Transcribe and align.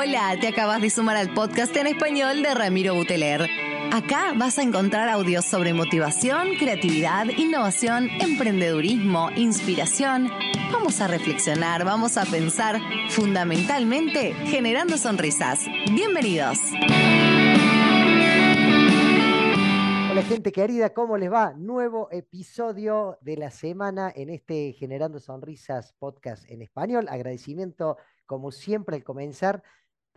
Hola, 0.00 0.36
te 0.40 0.46
acabas 0.46 0.80
de 0.80 0.90
sumar 0.90 1.16
al 1.16 1.34
podcast 1.34 1.76
en 1.76 1.88
español 1.88 2.40
de 2.40 2.54
Ramiro 2.54 2.94
Buteler. 2.94 3.48
Acá 3.92 4.32
vas 4.36 4.56
a 4.56 4.62
encontrar 4.62 5.08
audios 5.08 5.44
sobre 5.44 5.74
motivación, 5.74 6.50
creatividad, 6.56 7.26
innovación, 7.36 8.08
emprendedurismo, 8.20 9.28
inspiración. 9.34 10.30
Vamos 10.72 11.00
a 11.00 11.08
reflexionar, 11.08 11.84
vamos 11.84 12.16
a 12.16 12.24
pensar, 12.26 12.80
fundamentalmente 13.10 14.34
generando 14.34 14.96
sonrisas. 14.96 15.66
Bienvenidos. 15.92 16.60
Hola 20.12 20.22
gente 20.22 20.52
querida, 20.52 20.94
¿cómo 20.94 21.18
les 21.18 21.32
va? 21.32 21.54
Nuevo 21.54 22.08
episodio 22.12 23.18
de 23.20 23.36
la 23.36 23.50
semana 23.50 24.12
en 24.14 24.30
este 24.30 24.74
Generando 24.74 25.18
Sonrisas 25.18 25.92
podcast 25.98 26.48
en 26.48 26.62
español. 26.62 27.08
Agradecimiento, 27.08 27.96
como 28.26 28.52
siempre, 28.52 28.94
al 28.94 29.02
comenzar 29.02 29.64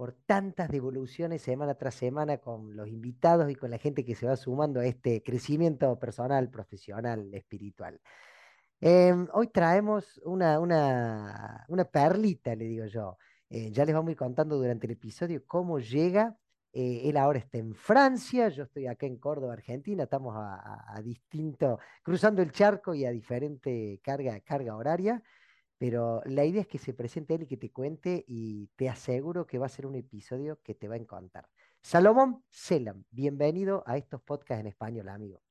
por 0.01 0.13
tantas 0.25 0.67
devoluciones 0.71 1.43
semana 1.43 1.75
tras 1.75 1.93
semana 1.93 2.39
con 2.39 2.75
los 2.75 2.87
invitados 2.87 3.51
y 3.51 3.53
con 3.53 3.69
la 3.69 3.77
gente 3.77 4.03
que 4.03 4.15
se 4.15 4.25
va 4.25 4.35
sumando 4.35 4.79
a 4.79 4.85
este 4.87 5.21
crecimiento 5.21 5.99
personal, 5.99 6.49
profesional, 6.49 7.31
espiritual. 7.35 8.01
Em, 8.79 9.27
hoy 9.31 9.49
traemos 9.49 10.19
una, 10.25 10.59
una, 10.59 11.65
una, 11.67 11.85
perlita, 11.85 12.55
le 12.55 12.65
digo 12.65 12.87
yo. 12.87 13.19
Eh, 13.47 13.69
ya 13.71 13.85
les 13.85 13.93
vamos 13.93 14.09
a 14.09 14.11
ir 14.13 14.17
contando 14.17 14.57
durante 14.57 14.87
el 14.87 14.93
episodio 14.93 15.43
cómo 15.45 15.77
llega. 15.77 16.35
Eh, 16.73 17.01
él 17.03 17.15
ahora 17.15 17.37
está 17.37 17.59
en 17.59 17.75
Francia, 17.75 18.49
yo 18.49 18.63
estoy 18.63 18.87
acá 18.87 19.05
en 19.05 19.17
Córdoba, 19.17 19.53
Argentina, 19.53 20.05
estamos 20.05 20.33
a, 20.35 20.99
distinto, 21.03 21.77
cruzando 22.01 22.41
el 22.41 22.51
charco 22.51 22.95
y 22.95 23.05
a 23.05 23.11
diferente 23.11 23.99
carga, 24.03 24.39
carga 24.39 24.75
horaria. 24.75 25.21
Pero 25.81 26.21
la 26.25 26.45
idea 26.45 26.61
es 26.61 26.67
que 26.67 26.77
se 26.77 26.93
presente 26.93 27.33
él 27.33 27.41
y 27.41 27.47
que 27.47 27.57
te 27.57 27.71
cuente 27.71 28.23
y 28.27 28.67
te 28.75 28.87
aseguro 28.87 29.47
que 29.47 29.57
va 29.57 29.65
a 29.65 29.69
ser 29.69 29.87
un 29.87 29.95
episodio 29.95 30.61
que 30.61 30.75
te 30.75 30.87
va 30.87 30.93
a 30.93 30.99
encantar. 30.99 31.49
Salomón 31.81 32.43
Selam, 32.51 33.03
bienvenido 33.09 33.83
a 33.87 33.97
estos 33.97 34.21
podcasts 34.21 34.61
en 34.61 34.67
español, 34.67 35.09
amigo. 35.09 35.41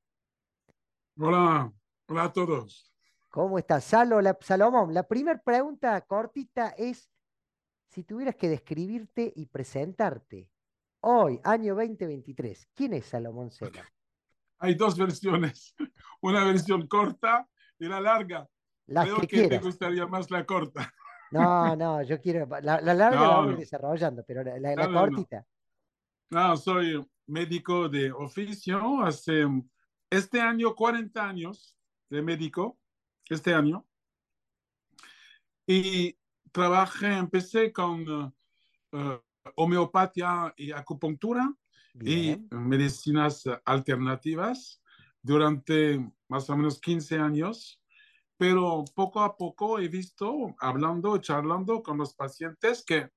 Hola, 1.18 1.72
hola 2.06 2.22
a 2.22 2.32
todos. 2.32 2.94
¿Cómo 3.28 3.58
estás? 3.58 3.82
Salo, 3.82 4.20
la, 4.20 4.38
Salomón, 4.40 4.94
la 4.94 5.02
primera 5.02 5.42
pregunta 5.42 6.00
cortita 6.02 6.68
es, 6.78 7.10
si 7.88 8.04
tuvieras 8.04 8.36
que 8.36 8.48
describirte 8.48 9.32
y 9.34 9.46
presentarte 9.46 10.48
hoy, 11.00 11.40
año 11.42 11.74
2023, 11.74 12.68
¿quién 12.72 12.92
es 12.92 13.06
Salomón 13.06 13.50
Selam? 13.72 13.84
Hay 14.58 14.76
dos 14.76 14.96
versiones, 14.96 15.74
una 16.20 16.44
versión 16.44 16.86
corta 16.86 17.48
y 17.80 17.88
la 17.88 18.00
larga. 18.00 18.48
Las 18.90 19.04
Creo 19.04 19.16
que, 19.20 19.26
que 19.26 19.36
quieras. 19.36 19.50
te 19.60 19.64
gustaría 19.64 20.06
más 20.06 20.30
la 20.30 20.44
corta. 20.44 20.92
No, 21.32 21.76
no, 21.76 22.02
yo 22.02 22.20
quiero. 22.20 22.44
La, 22.60 22.80
la 22.80 22.92
larga 22.92 23.20
No, 23.20 23.44
la 23.46 23.52
no. 23.52 23.56
desarrollando, 23.56 24.24
pero 24.26 24.42
la, 24.42 24.58
la- 24.58 24.74
No, 24.88 24.92
cortita. 24.92 25.46
No, 26.30 26.56
soy 26.56 27.08
médico 27.28 27.88
de 27.88 28.10
oficio 28.10 29.00
hace 29.02 29.46
este 30.10 30.40
año 30.40 30.74
40 30.74 31.24
años 31.24 31.78
de 32.08 32.20
médico, 32.20 32.80
este 33.28 33.54
año. 33.54 33.86
Y 35.68 36.18
trabajé, 36.50 37.12
empecé 37.16 37.72
con 37.72 38.34
eh, 38.90 39.20
homeopatía 39.54 40.52
y 40.56 40.72
acupuntura 40.72 41.48
y 41.94 42.34
Bien. 42.34 42.48
medicinas 42.50 43.44
alternativas 43.64 44.82
durante 45.22 46.04
más 46.28 46.50
o 46.50 46.56
menos 46.56 46.80
15 46.80 47.18
años, 47.20 47.79
pero 48.40 48.86
poco 48.94 49.20
a 49.20 49.36
poco 49.36 49.78
he 49.78 49.88
visto, 49.88 50.56
hablando, 50.60 51.18
charlando 51.18 51.82
con 51.82 51.98
los 51.98 52.14
pacientes, 52.14 52.82
que 52.82 53.10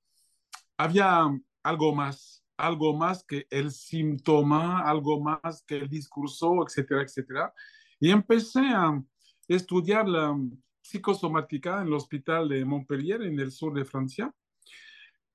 había 0.75 1.29
algo 1.63 1.95
más, 1.95 2.43
algo 2.57 2.93
más 2.93 3.23
que 3.23 3.47
el 3.49 3.71
síntoma, 3.71 4.81
algo 4.81 5.21
más 5.21 5.63
que 5.65 5.77
el 5.77 5.87
discurso, 5.87 6.65
etcétera, 6.67 7.03
etcétera. 7.03 7.53
Y 8.01 8.11
empecé 8.11 8.59
a 8.59 9.01
estudiar 9.47 10.09
la 10.09 10.37
psicosomática 10.81 11.79
en 11.79 11.87
el 11.87 11.93
hospital 11.93 12.49
de 12.49 12.65
Montpellier, 12.65 13.21
en 13.21 13.39
el 13.39 13.53
sur 13.53 13.73
de 13.73 13.85
Francia. 13.85 14.29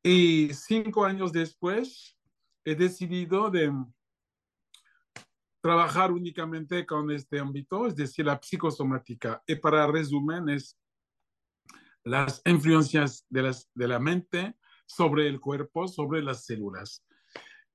Y 0.02 0.52
cinco 0.52 1.06
años 1.06 1.32
después 1.32 2.14
he 2.62 2.74
decidido 2.74 3.48
de 3.48 3.72
trabajar 5.60 6.12
únicamente 6.12 6.86
con 6.86 7.10
este 7.10 7.38
ámbito, 7.38 7.86
es 7.86 7.96
decir, 7.96 8.26
la 8.26 8.40
psicosomática. 8.40 9.42
Y 9.46 9.56
para 9.56 9.86
resumen, 9.86 10.48
es 10.48 10.78
las 12.04 12.40
influencias 12.44 13.26
de, 13.28 13.42
las, 13.42 13.70
de 13.74 13.88
la 13.88 13.98
mente 13.98 14.54
sobre 14.86 15.28
el 15.28 15.40
cuerpo, 15.40 15.88
sobre 15.88 16.22
las 16.22 16.44
células. 16.44 17.04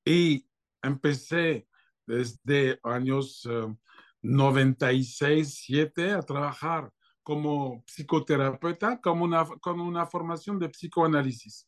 Y 0.05 0.47
empecé 0.81 1.67
desde 2.05 2.79
años 2.83 3.47
eh, 3.49 3.75
96, 4.21 5.61
7 5.65 6.11
a 6.11 6.21
trabajar 6.21 6.91
como 7.21 7.83
psicoterapeuta, 7.87 8.99
como 8.99 9.23
una, 9.23 9.45
con 9.61 9.79
una 9.79 10.05
formación 10.05 10.59
de 10.59 10.69
psicoanálisis. 10.69 11.67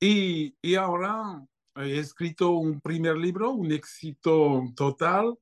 Y, 0.00 0.56
y 0.62 0.74
ahora 0.76 1.44
he 1.78 1.98
escrito 1.98 2.50
un 2.50 2.80
primer 2.80 3.16
libro, 3.16 3.50
un 3.50 3.72
éxito 3.72 4.62
total, 4.74 5.36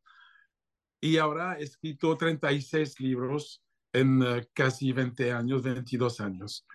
y 1.01 1.19
ahora 1.19 1.59
he 1.59 1.63
escrito 1.63 2.17
36 2.17 3.01
libros 3.01 3.63
en 3.93 4.23
eh, 4.23 4.49
casi 4.53 4.93
20 4.93 5.33
años, 5.33 5.63
22 5.63 6.21
años. 6.21 6.67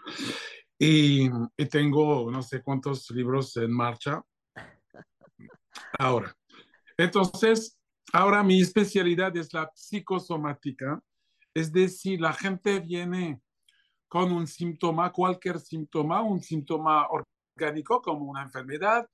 Y, 0.77 1.29
y 1.57 1.65
tengo 1.67 2.31
no 2.31 2.41
sé 2.41 2.61
cuántos 2.63 3.09
libros 3.11 3.55
en 3.57 3.71
marcha 3.71 4.23
ahora. 5.99 6.35
Entonces, 6.97 7.79
ahora 8.13 8.43
mi 8.43 8.61
especialidad 8.61 9.35
es 9.37 9.53
la 9.53 9.71
psicosomática, 9.73 11.01
es 11.53 11.71
decir, 11.71 12.19
la 12.21 12.33
gente 12.33 12.79
viene 12.79 13.41
con 14.07 14.31
un 14.31 14.47
síntoma, 14.47 15.11
cualquier 15.11 15.59
síntoma, 15.59 16.21
un 16.21 16.41
síntoma 16.41 17.07
orgánico 17.55 18.01
como 18.01 18.25
una 18.25 18.43
enfermedad, 18.43 19.07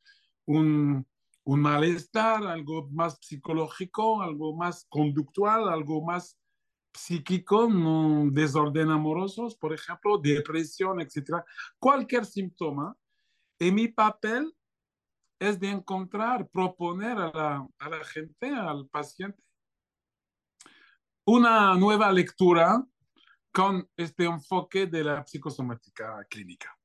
un, 0.47 1.06
un 1.44 1.62
malestar, 1.62 2.46
algo 2.46 2.90
más 2.90 3.18
psicológico, 3.22 4.22
algo 4.22 4.56
más 4.56 4.85
conductual, 4.90 5.69
algo 5.69 6.03
más 6.03 6.38
psíquico, 6.94 7.69
no, 7.69 8.30
desorden 8.31 8.90
amorosos, 8.90 9.56
por 9.56 9.74
ejemplo, 9.74 10.18
depresión, 10.18 11.00
etcétera. 11.00 11.46
Cualquier 11.78 12.25
síntoma. 12.25 12.96
Y 13.59 13.72
mi 13.72 13.88
papel 13.88 14.53
es 15.40 15.59
de 15.59 15.69
encontrar, 15.69 16.47
proponer 16.50 17.18
a 17.18 17.31
la, 17.31 17.68
a 17.78 17.90
la 17.90 18.03
gente, 18.03 18.50
al 18.50 18.88
paciente, 18.88 19.41
una 21.25 21.75
nueva 21.75 22.12
lectura 22.12 22.84
con 23.52 23.90
este 23.96 24.25
enfoque 24.25 24.88
de 24.88 25.03
la 25.03 25.25
psicosomática 25.25 26.25
clínica. 26.29 26.78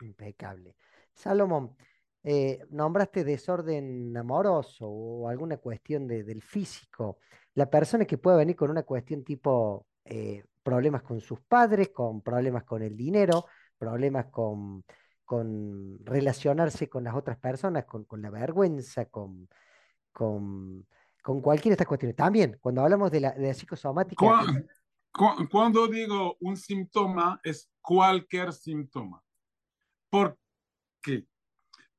Impecable. 0.00 0.76
Salomón, 1.14 1.76
eh, 2.24 2.64
nombraste 2.70 3.24
desorden 3.24 4.16
amoroso 4.16 4.86
o 4.88 5.28
alguna 5.28 5.56
cuestión 5.56 6.06
de- 6.06 6.22
del 6.24 6.42
físico. 6.42 7.18
La 7.54 7.68
persona 7.68 8.04
que 8.04 8.18
puede 8.18 8.36
venir 8.38 8.56
con 8.56 8.70
una 8.70 8.82
cuestión 8.84 9.24
tipo 9.24 9.86
eh, 10.04 10.44
problemas 10.62 11.02
con 11.02 11.20
sus 11.20 11.40
padres, 11.40 11.90
con 11.90 12.22
problemas 12.22 12.64
con 12.64 12.82
el 12.82 12.96
dinero, 12.96 13.46
problemas 13.76 14.26
con, 14.26 14.84
con 15.24 15.98
relacionarse 16.04 16.88
con 16.88 17.04
las 17.04 17.14
otras 17.14 17.38
personas, 17.38 17.84
con, 17.84 18.04
con 18.04 18.22
la 18.22 18.30
vergüenza, 18.30 19.06
con, 19.06 19.48
con, 20.12 20.86
con 21.22 21.40
cualquiera 21.40 21.72
de 21.72 21.74
estas 21.74 21.88
cuestiones. 21.88 22.16
También, 22.16 22.58
cuando 22.60 22.82
hablamos 22.82 23.10
de 23.10 23.20
la, 23.20 23.32
de 23.32 23.48
la 23.48 23.54
psicosomática, 23.54 24.24
Cu- 24.24 24.66
cu- 25.36 25.48
Cuando 25.50 25.88
digo 25.88 26.36
un 26.40 26.56
síntoma, 26.56 27.40
es 27.42 27.68
cualquier 27.80 28.52
síntoma. 28.52 29.22
Porque 30.08 31.26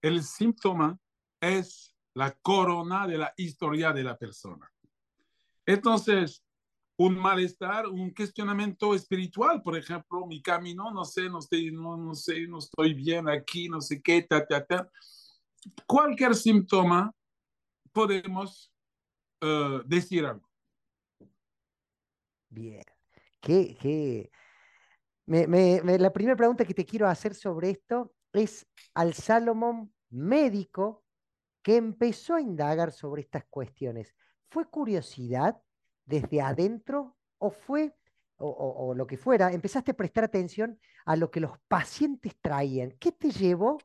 el 0.04 0.22
síntoma 0.22 1.00
es 1.40 1.96
la 2.14 2.32
corona 2.32 3.08
de 3.08 3.18
la 3.18 3.34
historia 3.38 3.92
de 3.94 4.04
la 4.04 4.18
persona. 4.18 4.70
Entonces, 5.66 6.44
un 6.98 7.18
malestar, 7.18 7.88
un 7.88 8.14
cuestionamiento 8.14 8.94
espiritual, 8.94 9.62
por 9.64 9.78
ejemplo, 9.78 10.28
mi 10.28 10.42
camino, 10.42 10.92
no 10.92 11.06
sé, 11.06 11.30
no 11.30 11.40
estoy, 11.40 11.72
no, 11.72 12.14
sé, 12.14 12.46
no 12.48 12.60
estoy 12.60 12.94
bien 12.94 13.30
aquí, 13.30 13.70
no 13.70 13.82
sé 13.82 14.02
qué, 14.02 14.22
ta, 14.22 14.46
ta, 14.46 14.64
ta. 14.64 14.92
Cualquier 15.88 16.36
síntoma 16.36 17.12
podemos 17.94 18.72
eh, 19.42 19.82
decir 19.86 20.26
algo. 20.26 20.48
bien. 22.50 22.84
¿Qué, 23.40 23.76
qué, 23.82 24.32
la 25.26 26.14
primera 26.14 26.36
pregunta 26.36 26.66
que 26.66 26.74
te 26.74 26.86
quiero 26.86 27.08
hacer 27.08 27.34
sobre 27.36 27.72
esto 27.72 28.14
es 28.34 28.66
al 28.94 29.14
Salomón 29.14 29.93
médico 30.14 31.04
que 31.62 31.76
empezó 31.76 32.36
a 32.36 32.42
indagar 32.42 32.92
sobre 32.92 33.22
estas 33.22 33.46
cuestiones. 33.46 34.14
¿Fue 34.50 34.70
curiosidad 34.70 35.62
desde 36.06 36.42
adentro 36.42 37.16
o 37.38 37.52
fue, 37.52 37.94
o, 38.38 38.94
lo 38.96 39.06
que 39.08 39.18
fuera, 39.18 39.52
empezaste 39.52 39.92
a 39.92 39.98
prestar 39.98 40.24
atención 40.24 40.80
a 41.06 41.16
lo 41.16 41.30
que 41.30 41.40
los 41.40 41.58
pacientes 41.68 42.36
traían. 42.42 42.92
¿Qué 43.00 43.12
te 43.12 43.32
llevó 43.32 43.78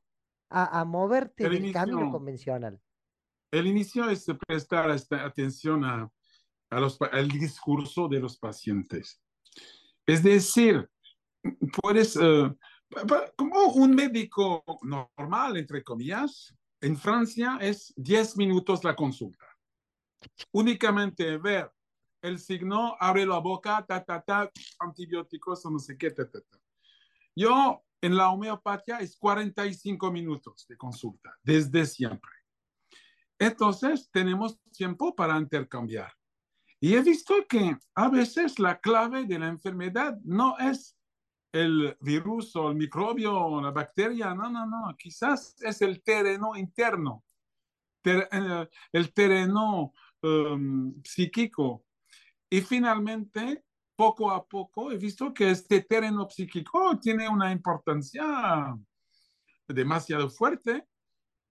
a, 0.50 0.84
moverte 0.84 1.48
del 1.48 1.72
camino 1.72 2.10
convencional? 2.10 2.80
El 3.50 3.66
inicio 3.66 4.08
es 4.10 4.26
prestar 4.46 4.90
atención 4.90 5.84
a, 5.84 6.10
los, 6.70 6.98
al 7.12 7.28
discurso 7.28 8.08
de 8.08 8.20
los 8.20 8.38
pacientes. 8.38 9.20
Es 10.06 10.22
decir, 10.22 10.88
puedes, 11.82 12.16
eh, 12.16 12.54
como 13.36 13.64
un 13.74 13.94
médico 13.94 14.64
normal, 14.82 15.56
entre 15.56 15.82
comillas, 15.82 16.54
en 16.80 16.96
Francia 16.96 17.58
es 17.60 17.92
10 17.96 18.36
minutos 18.36 18.84
la 18.84 18.94
consulta. 18.94 19.46
Únicamente 20.52 21.36
ver 21.38 21.70
el 22.22 22.38
signo, 22.38 22.96
abre 22.98 23.26
la 23.26 23.38
boca, 23.38 23.84
ta, 23.86 24.04
ta, 24.04 24.20
ta, 24.20 24.50
antibióticos 24.80 25.64
o 25.64 25.70
no 25.70 25.78
sé 25.78 25.96
qué, 25.96 26.10
ta, 26.10 26.28
ta, 26.28 26.40
ta. 26.40 26.58
Yo 27.34 27.84
en 28.00 28.16
la 28.16 28.30
homeopatía 28.30 28.98
es 28.98 29.16
45 29.16 30.10
minutos 30.10 30.66
de 30.68 30.76
consulta, 30.76 31.36
desde 31.42 31.86
siempre. 31.86 32.30
Entonces 33.38 34.10
tenemos 34.10 34.58
tiempo 34.72 35.14
para 35.14 35.38
intercambiar. 35.38 36.12
Y 36.80 36.94
he 36.94 37.02
visto 37.02 37.34
que 37.48 37.76
a 37.94 38.08
veces 38.08 38.58
la 38.58 38.78
clave 38.80 39.24
de 39.24 39.38
la 39.38 39.48
enfermedad 39.48 40.16
no 40.24 40.58
es 40.58 40.97
el 41.52 41.96
virus 42.00 42.54
o 42.56 42.70
el 42.70 42.76
microbio 42.76 43.34
o 43.34 43.60
la 43.60 43.70
bacteria, 43.70 44.34
no, 44.34 44.50
no, 44.50 44.66
no, 44.66 44.94
quizás 44.96 45.56
es 45.62 45.80
el 45.82 46.02
terreno 46.02 46.56
interno, 46.56 47.24
eh, 48.04 48.68
el 48.92 49.12
terreno 49.12 49.92
um, 50.22 51.02
psíquico. 51.02 51.84
Y 52.50 52.60
finalmente, 52.60 53.64
poco 53.96 54.30
a 54.30 54.46
poco, 54.46 54.92
he 54.92 54.96
visto 54.96 55.32
que 55.32 55.50
este 55.50 55.82
terreno 55.82 56.28
psíquico 56.28 56.98
tiene 56.98 57.28
una 57.28 57.50
importancia 57.50 58.76
demasiado 59.66 60.30
fuerte 60.30 60.86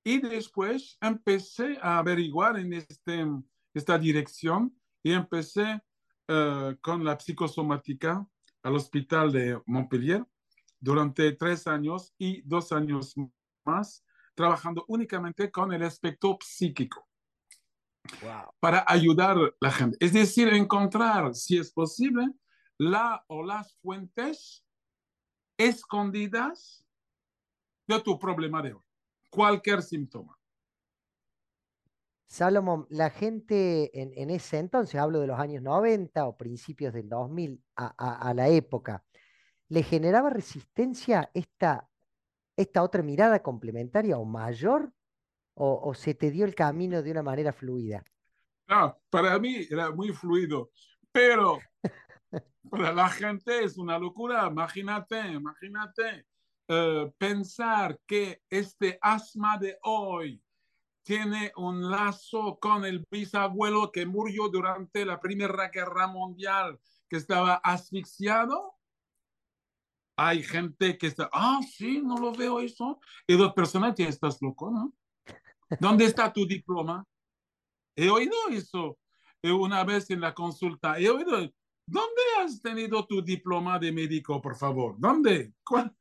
y 0.04 0.20
después 0.20 0.98
empecé 1.02 1.78
a 1.82 2.00
averiguar 2.00 2.58
en 2.58 2.74
este, 2.74 3.26
esta 3.74 3.98
dirección 3.98 4.76
y 5.04 5.12
empecé 5.12 5.82
uh, 6.30 6.76
con 6.82 7.04
la 7.04 7.20
psicosomática 7.20 8.26
al 8.64 8.76
hospital 8.76 9.32
de 9.32 9.62
Montpellier 9.66 10.26
durante 10.80 11.32
tres 11.34 11.68
años 11.68 12.14
y 12.18 12.42
dos 12.42 12.72
años 12.72 13.16
más, 13.66 14.06
trabajando 14.36 14.86
únicamente 14.88 15.52
con 15.52 15.74
el 15.74 15.84
aspecto 15.84 16.38
psíquico. 16.42 17.08
Wow. 18.22 18.54
Para 18.60 18.86
ayudar 18.88 19.38
a 19.38 19.50
la 19.60 19.72
gente. 19.72 19.98
Es 20.00 20.14
decir, 20.14 20.48
encontrar, 20.50 21.36
si 21.36 21.58
es 21.58 21.72
posible, 21.72 22.28
la 22.78 23.24
o 23.28 23.44
las 23.44 23.76
fuentes 23.82 24.64
escondidas 25.58 26.86
de 27.88 28.00
tu 28.02 28.20
problema 28.20 28.62
de 28.62 28.74
hoy. 28.74 28.84
Cualquier 29.30 29.82
síntoma. 29.82 30.37
Salomón, 32.28 32.86
la 32.90 33.10
gente 33.10 33.90
en, 34.02 34.30
ese 34.30 34.58
entonces, 34.58 35.00
hablo 35.00 35.22
de 35.22 35.28
los 35.28 35.40
años 35.40 35.64
90 35.64 36.28
o 36.28 36.36
principios 36.38 36.94
del 36.94 37.08
2000 37.08 37.64
a, 37.78 38.34
la 38.36 38.50
época, 38.50 39.06
¿le 39.70 39.82
generaba 39.82 40.30
resistencia 40.30 41.32
esta, 41.34 41.90
esta 42.58 42.84
otra 42.84 43.02
mirada 43.02 43.42
complementaria 43.42 44.18
o 44.18 44.26
mayor? 44.26 44.92
O, 45.60 45.96
se 45.96 46.14
te 46.14 46.30
dio 46.30 46.46
el 46.46 46.54
camino 46.54 47.02
de 47.02 47.10
una 47.10 47.24
manera 47.24 47.52
fluida? 47.52 48.04
No, 48.68 49.00
para 49.10 49.40
mí 49.40 49.66
era 49.68 49.90
muy 49.90 50.10
fluido, 50.10 50.70
pero 51.12 51.60
para 52.70 52.92
la 52.92 53.10
gente 53.10 53.64
es 53.64 53.78
una 53.78 53.98
locura. 53.98 54.46
Imagínate, 54.52 55.20
imagínate 55.30 56.28
eh, 56.68 57.12
pensar 57.18 57.98
que 58.06 58.44
este 58.52 59.00
asma 59.02 59.58
de 59.58 59.80
hoy 59.82 60.40
tiene 61.08 61.54
un 61.56 61.90
lazo 61.90 62.60
con 62.60 62.84
el 62.84 63.02
bisabuelo 63.10 63.94
que 63.94 64.06
murió 64.06 64.50
durante 64.50 65.06
la 65.06 65.22
Primera 65.22 65.70
Guerra 65.70 66.06
Mundial, 66.06 66.78
que 67.08 67.16
estaba 67.16 67.62
asfixiado. 67.64 68.76
Hay 70.18 70.44
gente 70.44 70.98
que 70.98 71.08
está, 71.08 71.30
ah, 71.32 71.62
sí, 71.66 72.02
no 72.04 72.18
lo 72.18 72.34
veo 72.34 72.60
eso. 72.60 73.00
Y 73.26 73.38
dos 73.38 73.54
personas, 73.54 73.96
ya 73.96 74.10
estás 74.10 74.42
loco, 74.42 74.70
¿no? 74.70 74.94
¿Dónde 75.80 76.04
está 76.04 76.34
tu 76.34 76.46
diploma? 76.46 77.06
He 77.96 78.10
oído 78.10 78.36
eso 78.52 78.98
una 79.44 79.86
vez 79.86 80.10
en 80.10 80.20
la 80.20 80.34
consulta. 80.34 81.00
He 81.00 81.10
oído, 81.10 81.38
¿dónde 81.86 82.22
has 82.42 82.62
tenido 82.62 83.06
tu 83.06 83.22
diploma 83.22 83.80
de 83.80 83.94
médico, 83.94 84.42
por 84.42 84.58
favor? 84.58 84.96
¿Dónde? 84.98 85.54
¿Cuál? 85.64 85.96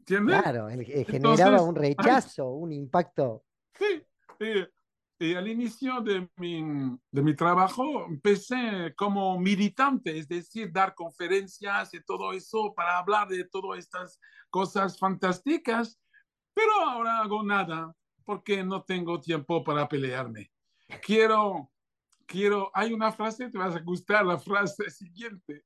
¿Entiendes? 0.00 0.42
Claro, 0.42 0.68
generaba 1.06 1.62
un 1.62 1.76
rechazo, 1.76 2.50
un 2.50 2.72
impacto. 2.72 3.44
Sí, 3.78 4.02
y, 4.40 5.34
al 5.34 5.48
inicio 5.48 6.00
de 6.00 6.28
mi, 6.36 6.62
de 7.10 7.22
mi 7.22 7.34
trabajo 7.34 8.06
empecé 8.06 8.94
como 8.96 9.38
militante, 9.38 10.16
es 10.16 10.28
decir, 10.28 10.70
dar 10.72 10.94
conferencias 10.94 11.92
y 11.92 12.02
todo 12.04 12.32
eso 12.32 12.72
para 12.74 12.98
hablar 12.98 13.28
de 13.28 13.44
todas 13.44 13.80
estas 13.80 14.20
cosas 14.48 14.98
fantásticas, 14.98 15.98
pero 16.54 16.72
ahora 16.84 17.18
hago 17.18 17.42
nada 17.42 17.94
porque 18.24 18.62
no 18.62 18.82
tengo 18.82 19.20
tiempo 19.20 19.64
para 19.64 19.88
pelearme. 19.88 20.52
Quiero, 21.02 21.70
quiero, 22.26 22.70
hay 22.74 22.92
una 22.92 23.10
frase, 23.10 23.50
te 23.50 23.58
vas 23.58 23.74
a 23.74 23.80
gustar 23.80 24.24
la 24.24 24.38
frase 24.38 24.90
siguiente. 24.90 25.64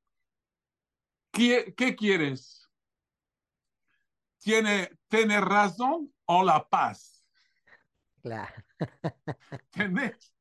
¿Qué, 1.33 1.75
qué 1.77 1.97
quieres? 1.97 2.69
¿Tiene, 4.39 4.91
¿Tener 5.09 5.45
razón 5.45 6.13
o 6.25 6.45
la 6.45 6.69
paz? 6.69 7.22
Claro. 8.23 8.55
¿Entendés? 9.75 10.35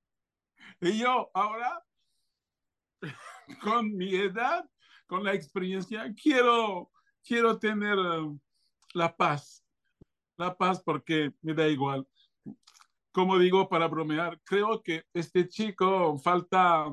Y 0.79 0.99
yo 0.99 1.29
ahora, 1.33 1.83
con 3.61 3.95
mi 3.95 4.15
edad, 4.15 4.69
con 5.07 5.23
la 5.23 5.33
experiencia, 5.33 6.13
quiero, 6.13 6.91
quiero 7.23 7.57
tener 7.57 7.97
um, 7.97 8.39
la 8.93 9.15
paz. 9.15 9.65
La 10.37 10.55
paz 10.55 10.81
porque 10.83 11.33
me 11.41 11.53
da 11.53 11.67
igual. 11.67 12.07
Como 13.11 13.37
digo, 13.37 13.67
para 13.67 13.87
bromear, 13.87 14.39
creo 14.43 14.81
que 14.81 15.03
este 15.13 15.47
chico 15.47 16.17
falta 16.17 16.85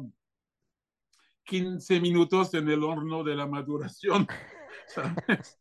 15 1.45 2.01
minutos 2.01 2.53
en 2.55 2.69
el 2.69 2.83
horno 2.83 3.23
de 3.23 3.37
la 3.37 3.47
maduración. 3.47 4.27
¿sabes? 4.89 5.59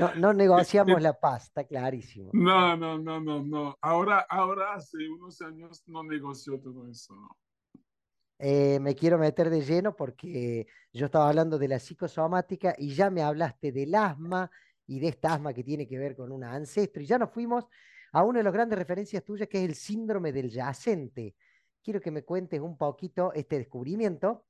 No, 0.00 0.14
no 0.14 0.32
negociamos 0.32 1.00
la 1.02 1.18
paz, 1.18 1.44
está 1.44 1.64
clarísimo. 1.64 2.30
No, 2.32 2.76
no, 2.76 2.98
no, 2.98 3.20
no, 3.20 3.42
no. 3.42 3.78
Ahora, 3.80 4.26
ahora 4.28 4.74
hace 4.74 4.96
unos 5.08 5.40
años 5.42 5.82
no 5.86 6.02
negoció 6.02 6.58
todo 6.60 6.88
eso. 6.88 7.14
Eh, 8.38 8.80
me 8.80 8.94
quiero 8.94 9.18
meter 9.18 9.50
de 9.50 9.60
lleno 9.60 9.94
porque 9.94 10.66
yo 10.92 11.06
estaba 11.06 11.28
hablando 11.28 11.58
de 11.58 11.68
la 11.68 11.78
psicosomática 11.78 12.74
y 12.78 12.94
ya 12.94 13.10
me 13.10 13.22
hablaste 13.22 13.70
del 13.70 13.94
asma 13.94 14.50
y 14.86 14.98
de 14.98 15.08
esta 15.08 15.34
asma 15.34 15.52
que 15.52 15.62
tiene 15.62 15.86
que 15.86 15.98
ver 15.98 16.16
con 16.16 16.32
un 16.32 16.44
ancestro. 16.44 17.02
Y 17.02 17.06
ya 17.06 17.18
nos 17.18 17.30
fuimos 17.30 17.66
a 18.12 18.24
una 18.24 18.38
de 18.38 18.44
las 18.44 18.52
grandes 18.52 18.78
referencias 18.78 19.22
tuyas 19.22 19.48
que 19.48 19.58
es 19.62 19.68
el 19.68 19.74
síndrome 19.74 20.32
del 20.32 20.48
yacente. 20.48 21.36
Quiero 21.82 22.00
que 22.00 22.10
me 22.10 22.24
cuentes 22.24 22.60
un 22.60 22.78
poquito 22.78 23.32
este 23.34 23.58
descubrimiento 23.58 24.46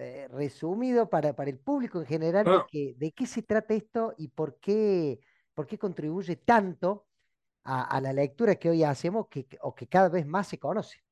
eh, 0.00 0.28
resumido 0.30 1.10
para, 1.10 1.34
para 1.34 1.50
el 1.50 1.58
público 1.58 1.98
en 1.98 2.06
general 2.06 2.44
de, 2.72 2.94
de, 2.96 3.12
qué 3.12 3.26
se 3.26 3.42
trata 3.42 3.74
esto 3.74 4.14
y 4.16 4.28
por 4.28 4.60
qué, 4.60 5.18
por 5.54 5.66
qué 5.66 5.76
contribuye 5.76 6.36
tanto 6.36 7.08
a, 7.64 8.00
la 8.00 8.12
lectura 8.12 8.54
que 8.54 8.70
hoy 8.70 8.84
hacemos 8.84 9.26
que, 9.28 9.48
o 9.60 9.74
que 9.74 9.88
cada 9.88 10.08
vez 10.08 10.24
más 10.24 10.46
se 10.46 10.56
conoce. 10.56 11.02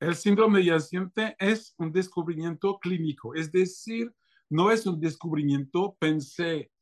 el 0.00 0.16
síndrome 0.16 0.64
yaciente 0.64 1.36
es 1.38 1.72
un 1.78 1.92
descubrimiento 1.92 2.80
clínico, 2.80 3.32
es 3.32 3.52
decir, 3.52 4.12
no 4.50 4.72
es 4.72 4.84
un 4.84 4.98
descubrimiento, 4.98 5.96
pensé 6.00 6.72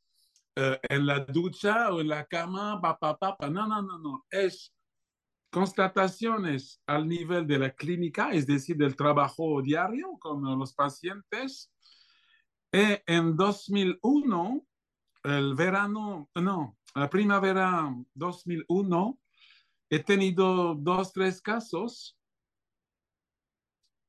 eh, 0.56 0.80
en 0.88 1.04
la 1.04 1.26
ducha 1.26 1.92
o 1.92 2.00
en 2.00 2.08
la 2.08 2.24
cama, 2.24 2.80
papá, 2.80 3.18
papá, 3.18 3.50
no, 3.50 3.66
no, 3.68 3.82
no, 3.82 3.98
no, 3.98 4.24
es 4.30 4.72
constataciones 5.56 6.82
al 6.86 7.08
nivel 7.08 7.46
de 7.46 7.58
la 7.58 7.70
clínica, 7.70 8.30
es 8.30 8.46
decir, 8.46 8.76
del 8.76 8.94
trabajo 8.94 9.62
diario 9.62 10.18
con 10.18 10.42
los 10.58 10.74
pacientes. 10.74 11.72
E 12.70 13.02
en 13.06 13.34
2001, 13.34 14.66
el 15.24 15.54
verano, 15.54 16.28
no, 16.34 16.76
la 16.94 17.08
primavera 17.08 17.90
2001, 18.12 19.18
he 19.88 19.98
tenido 20.00 20.74
dos, 20.74 21.14
tres 21.14 21.40
casos 21.40 22.18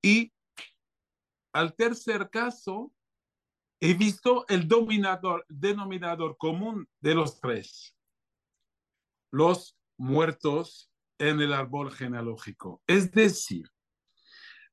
y 0.01 0.34
al 1.54 1.74
tercer 1.75 2.30
caso 2.30 2.92
he 3.80 3.94
visto 3.94 4.46
el 4.50 4.68
dominador, 4.68 5.46
denominador 5.48 6.36
común 6.36 6.89
de 7.00 7.16
los 7.16 7.39
tres, 7.39 7.96
los 9.32 9.77
muertos 9.98 10.92
en 11.20 11.42
el 11.42 11.54
árbol 11.54 11.92
genealógico. 11.92 12.82
Es 12.88 13.12
decir, 13.12 13.70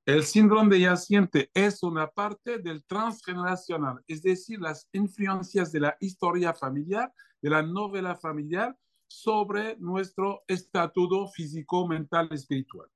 El 0.06 0.22
síndrome 0.24 0.74
de 0.74 0.82
yaciente 0.82 1.50
es 1.54 1.82
una 1.82 2.06
parte 2.06 2.58
del 2.58 2.84
transgeneracional, 2.84 4.04
es 4.06 4.22
decir, 4.22 4.60
las 4.60 4.86
influencias 4.92 5.72
de 5.72 5.80
la 5.80 5.96
historia 5.98 6.52
familiar, 6.52 7.10
de 7.40 7.48
la 7.48 7.62
novela 7.62 8.14
familiar 8.14 8.76
sobre 9.06 9.78
nuestro 9.78 10.44
estatuto 10.46 11.26
físico, 11.28 11.88
mental, 11.88 12.28
espiritual. 12.32 12.86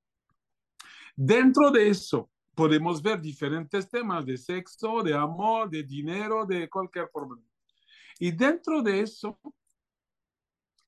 Dentro 1.15 1.71
de 1.71 1.89
eso 1.89 2.29
podemos 2.53 3.01
ver 3.01 3.19
diferentes 3.19 3.89
temas 3.89 4.23
de 4.23 4.37
sexo, 4.37 5.01
de 5.01 5.15
amor, 5.15 5.67
de 5.67 5.81
dinero, 5.81 6.45
de 6.45 6.69
cualquier 6.69 7.09
problema. 7.11 7.47
Y 8.19 8.29
dentro 8.31 8.83
de 8.83 9.01
eso, 9.01 9.39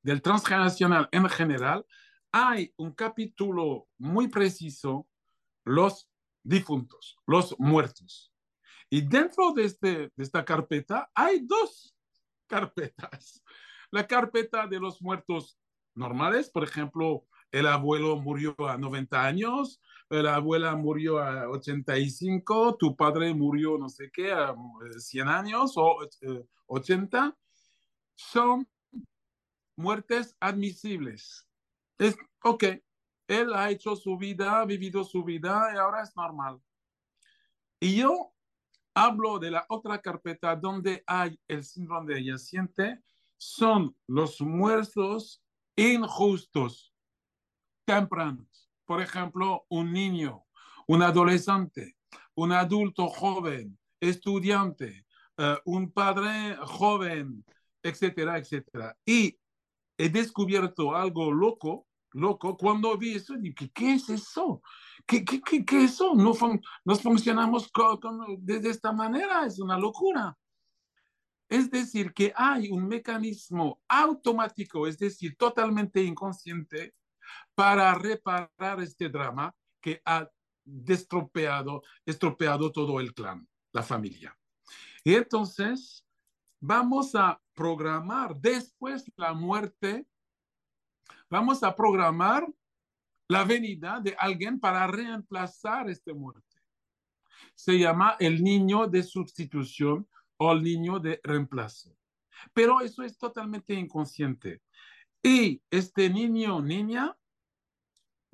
del 0.03 0.22
transgeneracional 0.22 1.10
en 1.12 1.27
general, 1.30 1.84
hay 2.31 2.73
un 2.77 2.91
capítulo 2.91 3.88
muy 3.97 4.27
preciso, 4.27 5.07
los 5.63 6.09
difuntos, 6.43 7.17
los 7.27 7.55
muertos. 7.59 8.33
Y 8.89 9.01
dentro 9.01 9.53
de, 9.53 9.65
este, 9.65 10.11
de 10.15 10.23
esta 10.23 10.43
carpeta 10.43 11.09
hay 11.13 11.45
dos 11.45 11.95
carpetas. 12.47 13.43
La 13.91 14.07
carpeta 14.07 14.67
de 14.67 14.79
los 14.79 15.01
muertos 15.01 15.57
normales, 15.95 16.50
por 16.50 16.63
ejemplo, 16.63 17.25
el 17.51 17.67
abuelo 17.67 18.15
murió 18.15 18.55
a 18.67 18.77
90 18.77 19.25
años, 19.25 19.81
la 20.09 20.35
abuela 20.35 20.75
murió 20.75 21.19
a 21.19 21.50
85, 21.50 22.77
tu 22.77 22.95
padre 22.95 23.33
murió 23.33 23.77
no 23.77 23.89
sé 23.89 24.09
qué, 24.11 24.31
a 24.31 24.55
100 24.97 25.27
años 25.27 25.73
o 25.75 25.97
80, 26.67 27.27
eh, 27.27 27.33
son 28.15 28.67
muertes 29.75 30.35
admisibles. 30.39 31.47
Es, 32.01 32.17
ok, 32.43 32.63
él 33.27 33.53
ha 33.53 33.70
hecho 33.70 33.96
su 33.96 34.17
vida, 34.17 34.60
ha 34.60 34.65
vivido 34.65 35.03
su 35.03 35.24
vida 35.24 35.70
y 35.72 35.77
ahora 35.77 36.01
es 36.01 36.15
normal. 36.15 36.60
Y 37.79 37.98
yo 37.98 38.34
hablo 38.96 39.38
de 39.38 39.51
la 39.51 39.67
otra 39.70 40.01
carpeta 40.01 40.55
donde 40.55 41.03
hay 41.05 41.39
el 41.48 41.63
síndrome 41.63 42.15
de 42.15 42.24
yaciente, 42.24 43.00
son 43.38 43.96
los 44.08 44.41
muertos 44.41 45.43
injustos, 45.75 46.91
tempranos. 47.86 48.72
Por 48.86 49.00
ejemplo, 49.00 49.67
un 49.70 49.93
niño, 49.93 50.46
un 50.88 51.03
adolescente, 51.03 51.98
un 52.34 52.51
adulto 52.51 53.10
joven, 53.10 53.77
estudiante, 54.00 55.05
uh, 55.38 55.58
un 55.65 55.91
padre 55.91 56.55
joven, 56.63 57.46
etcétera, 57.84 58.39
etcétera. 58.39 58.98
Y 59.05 59.38
he 60.00 60.10
descubierto 60.10 60.96
algo 60.96 61.31
loco 61.31 61.86
loco 62.13 62.58
cuando 62.58 62.98
vi 62.98 63.15
eso, 63.15 63.36
dije, 63.38 63.72
¿qué 63.74 63.94
es 63.94 64.10
eso? 64.10 64.62
¿Qué, 65.06 65.24
qué, 65.24 65.41
qué, 65.41 65.65
qué 65.65 65.84
es 65.84 65.94
eso? 65.94 66.13
No 66.15 66.34
nos 66.86 67.01
funcionamos 67.01 67.72
con, 67.72 68.46
de, 68.46 68.70
esta 68.70 68.91
manera, 68.91 69.46
es 69.46 69.60
una 69.60 69.77
locura. 69.77 70.38
Es 71.50 71.70
decir, 71.70 72.13
que 72.13 72.32
hay 72.36 72.70
un 72.70 72.88
mecanismo 72.88 73.82
automático, 73.88 74.88
es 74.88 74.98
decir, 74.98 75.36
totalmente 75.38 76.01
inconsciente, 76.01 76.96
para 77.56 77.94
reparar 77.96 78.82
este 78.82 79.10
drama 79.10 79.53
que 79.80 80.01
ha 80.06 80.30
destropeado, 80.63 81.82
estropeado 82.06 82.72
todo 82.72 83.00
el 83.00 83.13
clan, 83.13 83.48
la 83.74 83.84
familia. 83.84 84.38
Y 85.03 85.15
entonces 85.15 86.06
vamos 86.60 87.15
a 87.15 87.41
programar 87.53 88.36
después 88.36 89.12
la 89.15 89.34
muerte 89.34 90.08
vamos 91.31 91.63
a 91.63 91.73
programar 91.73 92.45
la 93.29 93.45
venida 93.45 94.01
de 94.01 94.15
alguien 94.19 94.59
para 94.59 94.85
reemplazar 94.85 95.89
este 95.89 96.13
muerte. 96.13 96.57
Se 97.55 97.79
llama 97.79 98.17
el 98.19 98.43
niño 98.43 98.88
de 98.88 99.01
sustitución 99.01 100.07
o 100.38 100.51
el 100.51 100.61
niño 100.61 101.00
de 101.00 101.21
reemplazo. 101.23 101.97
Pero 102.53 102.81
eso 102.81 103.03
es 103.03 103.17
totalmente 103.17 103.73
inconsciente. 103.73 104.61
Y 105.23 105.61
este 105.69 106.09
niño 106.09 106.57
o 106.57 106.61
niña 106.61 107.17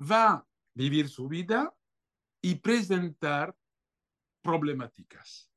va 0.00 0.32
a 0.32 0.46
vivir 0.74 1.08
su 1.08 1.28
vida 1.28 1.72
y 2.42 2.56
presentar 2.56 3.54
problemáticas. 4.42 5.52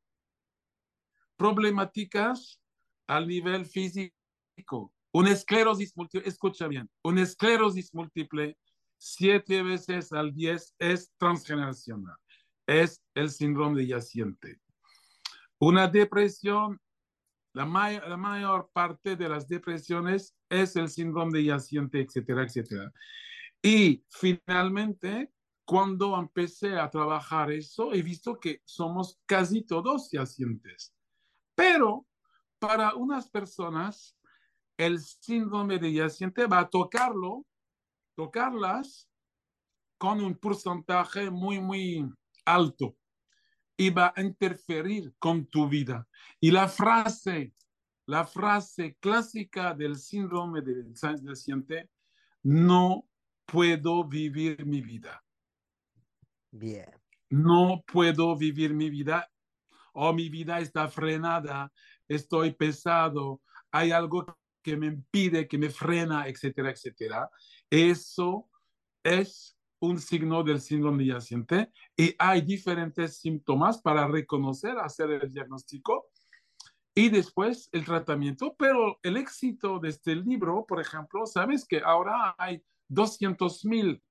Problemáticas 1.38 2.62
al 3.08 3.28
nivel 3.28 3.66
físico, 3.66 4.94
una 5.14 5.32
esclerosis 5.32 5.96
múltiple, 5.96 6.28
escucha 6.28 6.68
bien, 6.68 6.90
una 7.04 7.22
esclerosis 7.22 7.94
múltiple 7.94 8.58
siete 8.98 9.64
veces 9.64 10.14
al 10.14 10.34
diez 10.34 10.76
es 10.78 11.12
transgeneracional. 11.18 12.16
Es 12.68 13.02
el 13.16 13.32
síndrome 13.32 13.82
de 13.82 13.88
yaciente. 13.88 14.62
Una 15.60 15.88
depresión, 15.88 16.80
la, 17.54 17.66
la 17.66 18.18
mayor 18.18 18.70
parte 18.72 19.16
de 19.16 19.28
las 19.28 19.48
depresiones 19.48 20.36
es 20.50 20.76
el 20.76 20.88
síndrome 20.88 21.40
de 21.40 21.46
yaciente, 21.46 22.00
etcétera, 22.00 22.44
etcétera. 22.44 22.92
Y 23.62 24.04
finalmente, 24.10 25.32
cuando 25.66 26.18
empecé 26.18 26.78
a 26.78 26.90
trabajar 26.90 27.52
eso, 27.52 27.94
he 27.94 28.02
visto 28.02 28.40
que 28.40 28.62
somos 28.66 29.20
casi 29.26 29.64
todos 29.64 30.12
yacientes. 30.12 30.94
Pero 31.56 32.06
para 32.60 32.94
unas 32.96 33.30
personas 33.30 34.16
el 34.86 35.00
síndrome 35.00 35.78
de 35.78 35.94
yaciente 35.94 36.48
va 36.48 36.62
a 36.62 36.70
tocarlo, 36.70 37.46
tocarlas 38.16 39.08
con 40.00 40.20
un 40.20 40.36
porcentaje 40.36 41.30
muy, 41.30 41.60
muy 41.60 42.10
alto 42.46 42.98
y 43.78 43.92
va 43.92 44.12
a 44.16 44.22
interferir 44.22 45.14
con 45.20 45.46
tu 45.46 45.70
vida. 45.70 46.08
Y 46.40 46.50
la 46.50 46.68
frase, 46.68 47.54
la 48.08 48.26
frase 48.26 48.98
clásica 49.00 49.76
del 49.76 49.98
síndrome 49.98 50.62
de 50.62 50.92
yaciente, 50.94 51.88
no 52.42 53.08
puedo 53.46 54.04
vivir 54.04 54.66
mi 54.66 54.82
vida. 54.82 55.24
Bien. 56.50 56.90
No 57.30 57.84
puedo 57.86 58.36
vivir 58.36 58.74
mi 58.74 58.90
vida 58.90 59.30
o 59.94 60.10
oh, 60.10 60.14
mi 60.14 60.28
vida 60.30 60.60
está 60.60 60.88
frenada, 60.88 61.72
estoy 62.08 62.52
pesado, 62.52 63.42
hay 63.72 63.92
algo 63.92 64.26
que 64.62 64.78
me 64.78 64.88
impide, 64.88 65.48
que 65.48 65.58
me 65.58 65.70
frena, 65.70 66.28
etcétera, 66.28 66.72
etcétera. 66.72 67.30
Eso 67.70 68.50
es 69.04 69.58
un 69.80 70.00
signo 70.00 70.44
del 70.44 70.62
síndrome 70.62 71.06
yaciente 71.06 71.72
y 71.98 72.16
hay 72.20 72.42
diferentes 72.42 73.18
síntomas 73.18 73.82
para 73.82 74.08
reconocer, 74.08 74.78
hacer 74.78 75.10
el 75.12 75.34
diagnóstico 75.34 76.08
y 76.94 77.10
después 77.10 77.70
el 77.72 77.84
tratamiento. 77.86 78.56
Pero 78.58 79.00
el 79.02 79.18
éxito 79.18 79.80
de 79.80 79.90
este 79.90 80.16
libro, 80.16 80.66
por 80.68 80.80
ejemplo, 80.80 81.26
sabes 81.26 81.66
que 81.66 81.82
ahora 81.84 82.36
hay 82.38 82.64
200 82.90 83.66
mil 83.66 84.04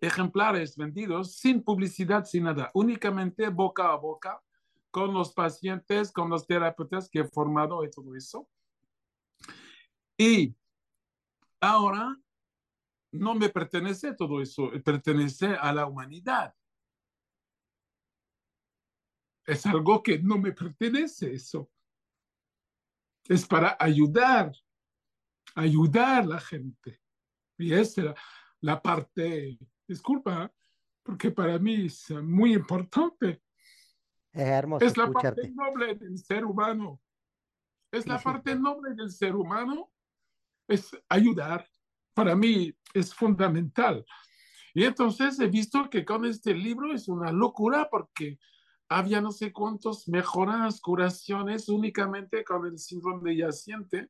ejemplares 0.00 0.76
vendidos 0.76 1.36
sin 1.36 1.62
publicidad, 1.62 2.24
sin 2.24 2.44
nada, 2.44 2.70
únicamente 2.74 3.48
boca 3.48 3.92
a 3.92 3.96
boca 3.96 4.42
con 4.90 5.14
los 5.14 5.32
pacientes, 5.32 6.12
con 6.12 6.28
los 6.28 6.46
terapeutas 6.46 7.08
que 7.08 7.20
he 7.20 7.24
formado 7.24 7.82
y 7.84 7.90
todo 7.90 8.14
eso. 8.14 8.48
Y 10.16 10.54
ahora 11.60 12.16
no 13.12 13.34
me 13.34 13.48
pertenece 13.48 14.14
todo 14.14 14.40
eso, 14.40 14.70
pertenece 14.84 15.46
a 15.46 15.72
la 15.72 15.86
humanidad. 15.86 16.54
Es 19.46 19.66
algo 19.66 20.02
que 20.02 20.18
no 20.18 20.38
me 20.38 20.52
pertenece 20.52 21.34
eso. 21.34 21.70
Es 23.28 23.46
para 23.46 23.76
ayudar, 23.78 24.52
ayudar 25.54 26.22
a 26.22 26.26
la 26.26 26.40
gente. 26.40 27.00
Y 27.58 27.72
esa 27.72 28.02
es 28.02 28.14
la, 28.60 28.80
parte, 28.80 29.58
disculpa, 29.86 30.52
porque 31.02 31.30
para 31.30 31.58
mí 31.58 31.86
es 31.86 32.10
muy 32.10 32.54
importante. 32.54 33.42
Es 34.32 34.42
hermoso. 34.42 34.86
Es 34.86 34.96
la 34.96 35.10
parte 35.10 35.50
noble 35.50 35.94
del 35.96 36.18
ser 36.18 36.44
humano. 36.44 37.00
Es 37.90 38.06
la 38.06 38.18
parte 38.18 38.54
noble 38.54 38.94
del 38.94 39.10
ser 39.10 39.36
humano 39.36 39.91
es 40.68 40.90
ayudar. 41.08 41.68
Para 42.14 42.36
mí 42.36 42.74
es 42.94 43.14
fundamental. 43.14 44.04
Y 44.74 44.84
entonces 44.84 45.38
he 45.40 45.48
visto 45.48 45.88
que 45.90 46.04
con 46.04 46.24
este 46.24 46.54
libro 46.54 46.92
es 46.92 47.08
una 47.08 47.30
locura 47.32 47.88
porque 47.90 48.38
había 48.88 49.20
no 49.20 49.30
sé 49.30 49.52
cuántos 49.52 50.08
mejoras, 50.08 50.80
curaciones 50.80 51.68
únicamente 51.68 52.44
con 52.44 52.66
el 52.66 52.78
síndrome 52.78 53.30
de 53.30 53.36
yaciente. 53.38 54.08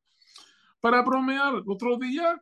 Para 0.79 1.01
bromear, 1.01 1.63
otro 1.65 1.97
día 1.97 2.41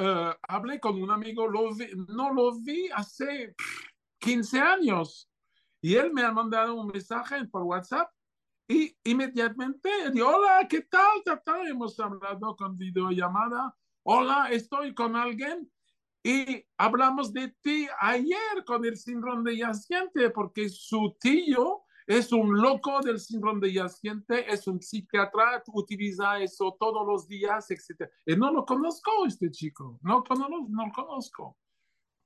uh, 0.00 0.32
hablé 0.42 0.80
con 0.80 1.02
un 1.02 1.10
amigo, 1.10 1.46
lo 1.46 1.74
vi, 1.74 1.88
no 2.08 2.32
lo 2.32 2.58
vi 2.60 2.88
hace 2.94 3.54
15 4.18 4.60
años 4.60 5.30
y 5.80 5.94
él 5.94 6.12
me 6.12 6.22
ha 6.22 6.32
mandado 6.32 6.74
un 6.74 6.88
mensaje 6.88 7.44
por 7.46 7.62
WhatsApp 7.62 8.10
y 8.68 8.94
inmediatamente, 9.02 9.90
hola, 10.22 10.66
¿qué 10.68 10.82
tal? 10.82 11.66
Hemos 11.66 11.98
hablado 11.98 12.54
con 12.54 12.76
videollamada. 12.76 13.74
Hola, 14.02 14.50
estoy 14.50 14.94
con 14.94 15.16
alguien. 15.16 15.70
Y 16.22 16.62
hablamos 16.76 17.32
de 17.32 17.48
ti 17.62 17.88
ayer 17.98 18.64
con 18.66 18.84
el 18.84 18.98
síndrome 18.98 19.50
de 19.50 19.58
yaciente, 19.58 20.28
porque 20.28 20.68
su 20.68 21.16
tío 21.18 21.84
es 22.06 22.30
un 22.30 22.60
loco 22.60 23.00
del 23.00 23.18
síndrome 23.18 23.68
de 23.68 23.72
yaciente, 23.72 24.52
es 24.52 24.66
un 24.66 24.82
psiquiatra, 24.82 25.62
utiliza 25.72 26.38
eso 26.38 26.76
todos 26.78 27.06
los 27.06 27.26
días, 27.26 27.70
etc. 27.70 28.10
Y 28.26 28.36
no 28.36 28.52
lo 28.52 28.66
conozco, 28.66 29.24
este 29.26 29.50
chico, 29.50 29.98
no, 30.02 30.22
no, 30.28 30.48
no 30.68 30.86
lo 30.86 30.92
conozco, 30.92 31.56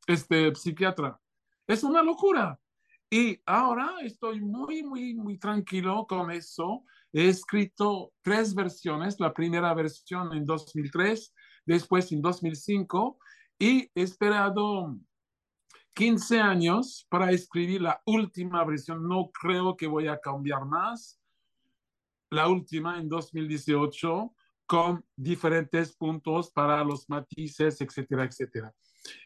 este 0.09 0.53
psiquiatra. 0.57 1.21
Es 1.69 1.85
una 1.85 2.03
locura. 2.03 2.59
Y 3.13 3.39
ahora 3.45 3.97
estoy 4.01 4.41
muy, 4.41 4.83
muy, 4.83 5.13
muy 5.13 5.37
tranquilo 5.37 6.07
con 6.09 6.31
eso. 6.31 6.83
He 7.13 7.29
escrito 7.29 8.15
tres 8.23 8.55
versiones, 8.55 9.21
la 9.21 9.35
primera 9.35 9.75
versión 9.75 10.33
en 10.33 10.47
2003, 10.47 11.35
después 11.67 12.11
en 12.11 12.23
2005, 12.23 13.19
y 13.59 13.91
he 13.95 14.03
esperado 14.03 14.97
15 15.93 16.41
años 16.41 17.07
para 17.11 17.31
escribir 17.33 17.83
la 17.83 18.01
última 18.07 18.65
versión. 18.65 19.07
No 19.07 19.31
creo 19.31 19.77
que 19.77 19.87
voy 19.87 20.09
a 20.09 20.19
cambiar 20.19 20.65
más. 20.65 21.21
La 22.31 22.49
última 22.49 22.99
en 22.99 23.11
2018 23.11 24.35
con 24.65 25.05
diferentes 25.15 25.95
puntos 25.95 26.51
para 26.51 26.83
los 26.83 27.07
matices, 27.11 27.79
etcétera, 27.79 28.25
etcétera. 28.25 28.75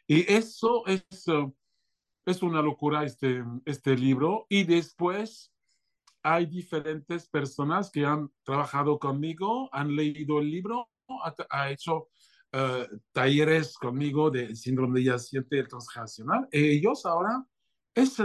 Y 0.08 0.28
eso 0.32 0.84
es, 0.88 1.04
es 2.26 2.42
una 2.42 2.60
locura 2.60 3.04
este, 3.04 3.42
este 3.64 3.96
libro. 3.96 4.46
Y 4.48 4.64
después 4.64 5.52
hay 6.22 6.46
diferentes 6.46 7.28
personas 7.28 7.90
que 7.90 8.04
han 8.04 8.30
trabajado 8.42 8.98
conmigo, 8.98 9.70
han 9.72 9.94
leído 9.94 10.40
el 10.40 10.50
libro, 10.50 10.90
ha, 11.50 11.70
hecho 11.70 12.08
uh, 12.52 12.98
talleres 13.12 13.78
conmigo 13.78 14.28
de 14.28 14.56
síndrome 14.56 14.98
de 14.98 15.06
yaciente 15.06 15.62
transgeneracional. 15.62 16.48
Ellos 16.50 17.06
ahora 17.06 17.46
es, 17.94 18.16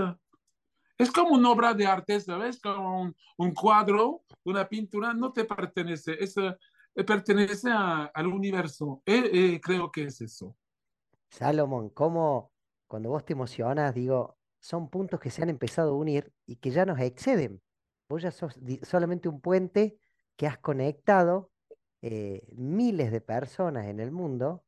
es 0.98 1.12
como 1.12 1.36
una 1.36 1.52
obra 1.52 1.76
de 1.76 1.86
arte, 1.86 2.20
¿sabes? 2.20 2.60
Como 2.60 3.14
un, 3.38 3.54
cuadro, 3.54 4.24
una 4.46 4.68
pintura, 4.68 5.14
no 5.14 5.32
te 5.32 5.46
pertenece, 5.46 6.18
es, 6.20 6.34
pertenece 7.06 7.70
a, 7.70 8.06
al 8.06 8.26
universo. 8.26 9.04
Eh, 9.06 9.30
eh, 9.32 9.62
creo 9.62 9.92
que 9.92 10.06
es 10.06 10.22
eso. 10.22 10.58
Salomón, 11.30 11.90
¿cómo 11.92 12.52
cuando 12.92 13.08
vos 13.08 13.24
te 13.24 13.32
emocionas, 13.32 13.96
digo, 13.96 14.38
son 14.60 14.90
puntos 14.90 15.22
que 15.22 15.30
se 15.30 15.42
han 15.42 15.50
empezado 15.50 15.92
a 15.92 15.96
unir 15.96 16.34
y 16.46 16.58
que 16.58 16.72
ya 16.72 16.86
nos 16.86 17.00
exceden? 17.00 17.62
Vos 18.10 18.22
ya 18.22 18.32
sos 18.32 18.60
solamente 18.84 19.30
un 19.30 19.40
puente 19.40 19.98
que 20.36 20.46
has 20.46 20.58
conectado 20.58 21.52
eh, 22.02 22.46
miles 22.52 23.14
de 23.14 23.22
personas 23.22 23.86
en 23.86 24.02
el 24.02 24.12
mundo 24.12 24.66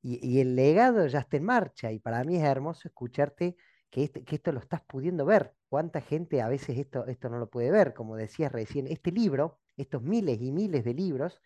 y, 0.00 0.24
y, 0.24 0.40
el 0.40 0.54
legado 0.54 1.08
ya 1.08 1.18
está 1.18 1.36
en 1.36 1.46
marcha 1.46 1.90
y 1.90 1.98
para 1.98 2.22
mí 2.22 2.36
es 2.36 2.44
hermoso 2.44 2.86
escucharte 2.86 3.56
que, 3.90 4.04
este, 4.04 4.22
que 4.22 4.36
esto 4.36 4.52
lo 4.52 4.60
estás 4.60 4.82
pudiendo 4.82 5.24
ver. 5.24 5.52
¿Cuánta 5.68 6.00
gente 6.00 6.42
a 6.42 6.48
veces 6.48 6.78
esto, 6.78 7.06
esto 7.06 7.28
no 7.28 7.38
lo 7.38 7.50
puede 7.50 7.72
ver? 7.72 7.92
Como 7.92 8.14
decías 8.14 8.52
recién, 8.52 8.86
este 8.86 9.10
libro, 9.10 9.58
estos 9.76 10.00
miles 10.00 10.40
y 10.40 10.52
miles 10.52 10.84
de 10.84 10.94
libros, 10.94 11.42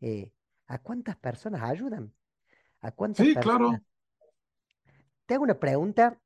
eh, 0.00 0.32
¿a 0.66 0.78
cuántas 0.78 1.14
personas 1.18 1.62
ayudan? 1.62 2.12
¿A 2.80 2.90
cuántas 2.90 3.26
sí, 3.26 3.32
personas? 3.32 3.58
claro. 3.58 3.82
Te 5.28 5.34
hago 5.34 5.44
una 5.44 5.60
pregunta. 5.60 6.18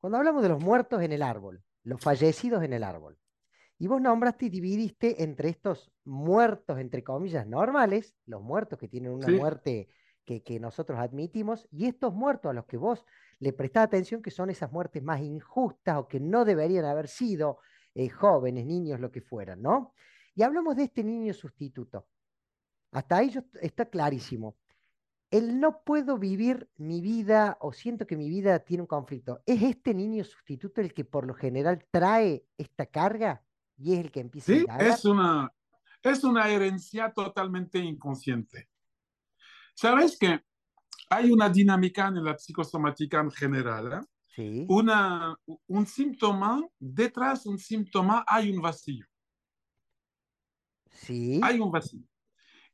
Cuando 0.00 0.18
hablamos 0.18 0.44
de 0.44 0.48
los 0.50 0.62
muertos 0.62 1.02
en 1.02 1.10
el 1.10 1.20
árbol, 1.20 1.64
los 1.82 2.00
fallecidos 2.00 2.62
en 2.62 2.72
el 2.72 2.84
árbol, 2.84 3.18
y 3.76 3.88
vos 3.88 4.00
nombraste 4.00 4.46
y 4.46 4.50
dividiste 4.50 5.24
entre 5.24 5.48
estos 5.48 5.90
muertos, 6.04 6.78
entre 6.78 7.02
comillas, 7.02 7.44
normales, 7.44 8.14
los 8.24 8.40
muertos 8.40 8.78
que 8.78 8.86
tienen 8.86 9.10
una 9.10 9.26
Sí. 9.26 9.32
muerte 9.34 9.88
que, 10.24 10.44
que 10.44 10.60
nosotros 10.60 10.96
admitimos, 11.00 11.66
y 11.72 11.86
estos 11.86 12.14
muertos 12.14 12.50
a 12.50 12.52
los 12.52 12.66
que 12.66 12.76
vos 12.76 13.04
le 13.40 13.52
prestás 13.52 13.86
atención, 13.86 14.22
que 14.22 14.30
son 14.30 14.48
esas 14.48 14.70
muertes 14.70 15.02
más 15.02 15.20
injustas 15.20 15.96
o 15.98 16.06
que 16.06 16.20
no 16.20 16.44
deberían 16.44 16.84
haber 16.84 17.08
sido 17.08 17.58
eh, 17.96 18.08
jóvenes, 18.10 18.64
niños, 18.64 19.00
lo 19.00 19.10
que 19.10 19.22
fueran, 19.22 19.60
¿no? 19.60 19.92
Y 20.36 20.42
hablamos 20.44 20.76
de 20.76 20.84
este 20.84 21.02
niño 21.02 21.34
sustituto. 21.34 22.06
Hasta 22.92 23.16
ahí 23.16 23.30
yo- 23.30 23.42
está 23.60 23.86
clarísimo. 23.86 24.56
El 25.30 25.58
no 25.60 25.82
puedo 25.84 26.18
vivir 26.18 26.70
mi 26.76 27.00
vida 27.00 27.56
o 27.60 27.72
siento 27.72 28.06
que 28.06 28.16
mi 28.16 28.28
vida 28.28 28.60
tiene 28.60 28.82
un 28.82 28.86
conflicto. 28.86 29.42
¿Es 29.46 29.62
este 29.62 29.94
niño 29.94 30.24
sustituto 30.24 30.80
el 30.80 30.94
que 30.94 31.04
por 31.04 31.26
lo 31.26 31.34
general 31.34 31.86
trae 31.90 32.46
esta 32.58 32.86
carga 32.86 33.44
y 33.76 33.94
es 33.94 34.00
el 34.00 34.10
que 34.10 34.20
empieza 34.20 34.52
a 34.52 34.56
Sí, 34.56 34.58
indagar? 34.58 34.80
es 34.92 35.04
una, 35.04 35.52
es 36.02 36.24
una 36.24 36.48
herencia 36.48 37.12
totalmente 37.12 37.78
inconsciente. 37.78 38.68
¿Sabes 39.74 40.18
que 40.18 40.40
hay 41.10 41.30
una 41.32 41.48
dinámica 41.50 42.08
en 42.08 42.24
la 42.24 42.38
psicosomática 42.38 43.20
en 43.20 43.30
general? 43.32 43.92
¿eh? 43.92 44.06
Sí, 44.26 44.68
Una, 44.68 45.36
un 45.68 45.86
síntoma, 45.86 46.62
detrás 46.78 47.44
de 47.44 47.50
un 47.50 47.58
síntoma 47.58 48.24
hay 48.28 48.50
un 48.52 48.62
vacío. 48.62 49.06
sí, 50.90 51.40
Hay 51.40 51.58
un 51.60 51.70
vacío. 51.72 52.02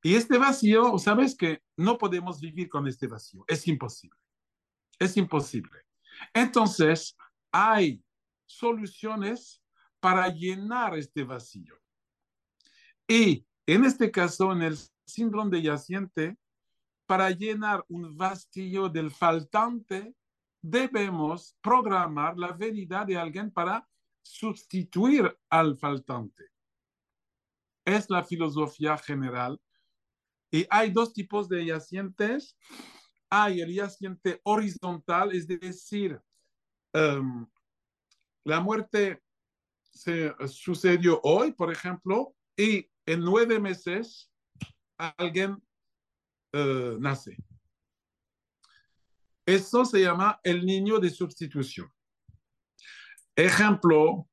Y 0.06 0.16
este 0.16 0.36
vacío, 0.36 0.98
sabes 0.98 1.34
que 1.34 1.62
no 1.78 1.96
podemos 1.96 2.38
vivir 2.38 2.68
con 2.68 2.86
este 2.86 3.06
vacío. 3.06 3.42
Es 3.48 3.66
imposible. 3.66 4.20
Es 4.98 5.16
imposible. 5.16 5.80
Entonces, 6.34 7.16
hay 7.50 8.04
soluciones 8.44 9.62
para 10.00 10.28
llenar 10.28 10.98
este 10.98 11.24
vacío. 11.24 11.80
Y 13.08 13.46
en 13.64 13.86
este 13.86 14.10
caso, 14.10 14.52
en 14.52 14.60
el 14.60 14.76
síndrome 15.06 15.56
de 15.56 15.62
yaciente, 15.62 16.36
para 17.06 17.30
llenar 17.30 17.82
un 17.88 18.14
vacío 18.14 18.90
del 18.90 19.10
faltante, 19.10 20.14
debemos 20.60 21.56
programar 21.62 22.36
la 22.36 22.52
venida 22.52 23.06
de 23.06 23.16
alguien 23.16 23.50
para 23.50 23.88
sustituir 24.22 25.34
al 25.48 25.78
faltante. 25.78 26.50
Es 27.86 28.10
la 28.10 28.22
filosofía 28.22 28.98
general. 28.98 29.58
Y 30.54 30.64
hay 30.70 30.92
dos 30.92 31.12
tipos 31.12 31.48
de 31.48 31.66
yacientes. 31.66 32.56
Hay 33.28 33.60
el 33.60 33.74
yaciente 33.74 34.40
horizontal, 34.44 35.32
es 35.34 35.48
decir, 35.48 36.20
um, 36.92 37.44
la 38.44 38.60
muerte 38.60 39.20
se 39.80 40.32
sucedió 40.46 41.20
hoy, 41.24 41.50
por 41.50 41.72
ejemplo, 41.72 42.36
y 42.56 42.88
en 43.04 43.20
nueve 43.22 43.58
meses 43.58 44.30
alguien 44.96 45.60
uh, 46.52 47.00
nace. 47.00 47.36
Eso 49.44 49.84
se 49.84 50.02
llama 50.02 50.38
el 50.44 50.64
niño 50.64 51.00
de 51.00 51.10
sustitución. 51.10 51.92
Ejemplo, 53.34 54.28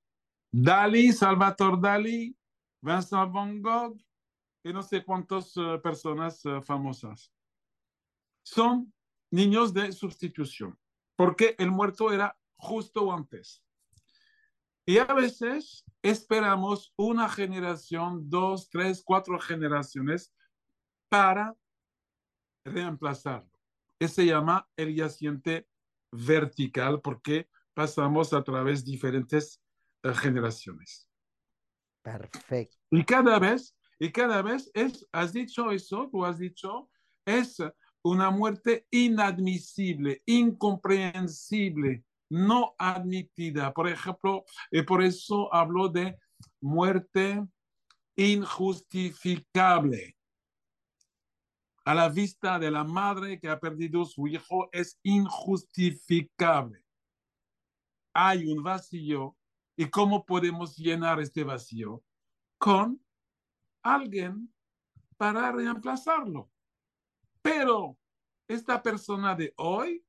Dalí, 0.51 1.13
Salvador 1.13 1.81
Dalí, 1.81 2.37
Vincent 2.79 3.33
Van 3.33 3.59
Gogh 3.59 3.97
y 4.63 4.73
no 4.73 4.83
sé 4.83 5.03
cuántas 5.03 5.55
uh, 5.57 5.81
personas 5.81 6.43
uh, 6.45 6.61
famosas. 6.61 7.33
Son 8.43 8.93
niños 9.31 9.73
de 9.73 9.91
sustitución, 9.91 10.77
porque 11.15 11.55
el 11.57 11.71
muerto 11.71 12.11
era 12.11 12.37
justo 12.57 13.11
antes. 13.11 13.63
Y 14.85 14.97
a 14.97 15.05
veces 15.05 15.85
esperamos 16.01 16.93
una 16.97 17.29
generación, 17.29 18.29
dos, 18.29 18.69
tres, 18.69 19.03
cuatro 19.03 19.39
generaciones 19.39 20.33
para 21.09 21.55
reemplazarlo. 22.65 23.49
Ese 23.99 24.15
se 24.15 24.25
llama 24.25 24.67
el 24.75 24.95
yaciente 24.95 25.67
vertical 26.11 27.01
porque 27.01 27.47
pasamos 27.73 28.33
a 28.33 28.43
través 28.43 28.83
de 28.83 28.91
diferentes 28.91 29.61
uh, 30.03 30.13
generaciones. 30.13 31.07
perfecto. 32.01 32.77
Y 32.89 33.05
cada 33.05 33.39
vez, 33.39 33.75
y 34.01 34.11
cada 34.11 34.41
vez 34.41 34.71
es, 34.73 35.07
has 35.11 35.31
dicho 35.31 35.69
eso, 35.69 36.09
tú 36.11 36.25
has 36.25 36.39
dicho, 36.39 36.89
es 37.23 37.61
una 38.01 38.31
muerte 38.31 38.87
inadmisible, 38.89 40.23
incomprensible, 40.25 42.03
no 42.27 42.73
admitida. 42.79 43.71
Por 43.71 43.87
ejemplo, 43.87 44.43
y 44.71 44.81
por 44.81 45.03
eso 45.03 45.53
hablo 45.53 45.87
de 45.87 46.17
muerte 46.61 47.45
injustificable. 48.15 50.17
A 51.85 51.93
la 51.93 52.09
vista 52.09 52.57
de 52.57 52.71
la 52.71 52.83
madre 52.83 53.39
que 53.39 53.49
ha 53.49 53.59
perdido 53.59 54.03
su 54.05 54.25
hijo 54.25 54.67
es 54.71 54.99
injustificable. 55.03 56.83
Hay 58.15 58.51
un 58.51 58.63
vacío. 58.63 59.37
¿Y 59.77 59.91
cómo 59.91 60.25
podemos 60.25 60.75
llenar 60.75 61.19
este 61.19 61.43
vacío? 61.43 62.03
Con 62.57 62.99
alguien 63.83 64.53
para 65.17 65.51
reemplazarlo. 65.51 66.49
Pero 67.41 67.97
esta 68.47 68.81
persona 68.81 69.35
de 69.35 69.53
hoy, 69.57 70.03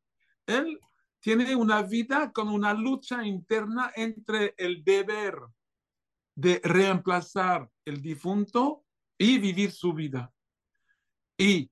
él 0.47 0.79
tiene 1.21 1.55
una 1.55 1.83
vida 1.83 2.33
con 2.33 2.49
una 2.49 2.75
lucha 2.75 3.25
interna 3.25 3.93
entre 3.95 4.55
el 4.59 4.83
deber 4.83 5.39
de 6.35 6.61
reemplazar 6.65 7.71
el 7.85 8.03
difunto 8.03 8.85
y 9.19 9.39
vivir 9.39 9.71
su 9.71 9.93
vida. 9.93 10.33
Y 11.39 11.71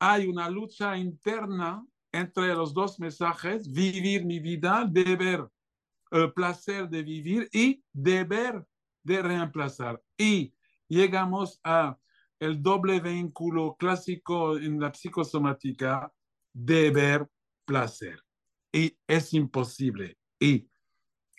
hay 0.00 0.26
una 0.26 0.48
lucha 0.48 0.96
interna 0.96 1.86
entre 2.12 2.54
los 2.54 2.72
dos 2.72 2.98
mensajes, 2.98 3.70
vivir 3.70 4.24
mi 4.24 4.40
vida, 4.40 4.86
deber, 4.88 5.48
el 6.10 6.32
placer 6.32 6.88
de 6.88 7.02
vivir 7.02 7.48
y 7.52 7.82
deber 7.92 8.66
de 9.02 9.22
reemplazar. 9.22 10.02
Y 10.16 10.54
llegamos 10.88 11.60
a 11.62 11.98
el 12.40 12.62
doble 12.62 13.00
vínculo 13.00 13.76
clásico 13.76 14.56
en 14.56 14.80
la 14.80 14.92
psicosomática, 14.92 16.12
deber, 16.52 17.28
placer. 17.64 18.22
Y 18.72 18.96
es 19.06 19.34
imposible. 19.34 20.18
Y 20.38 20.70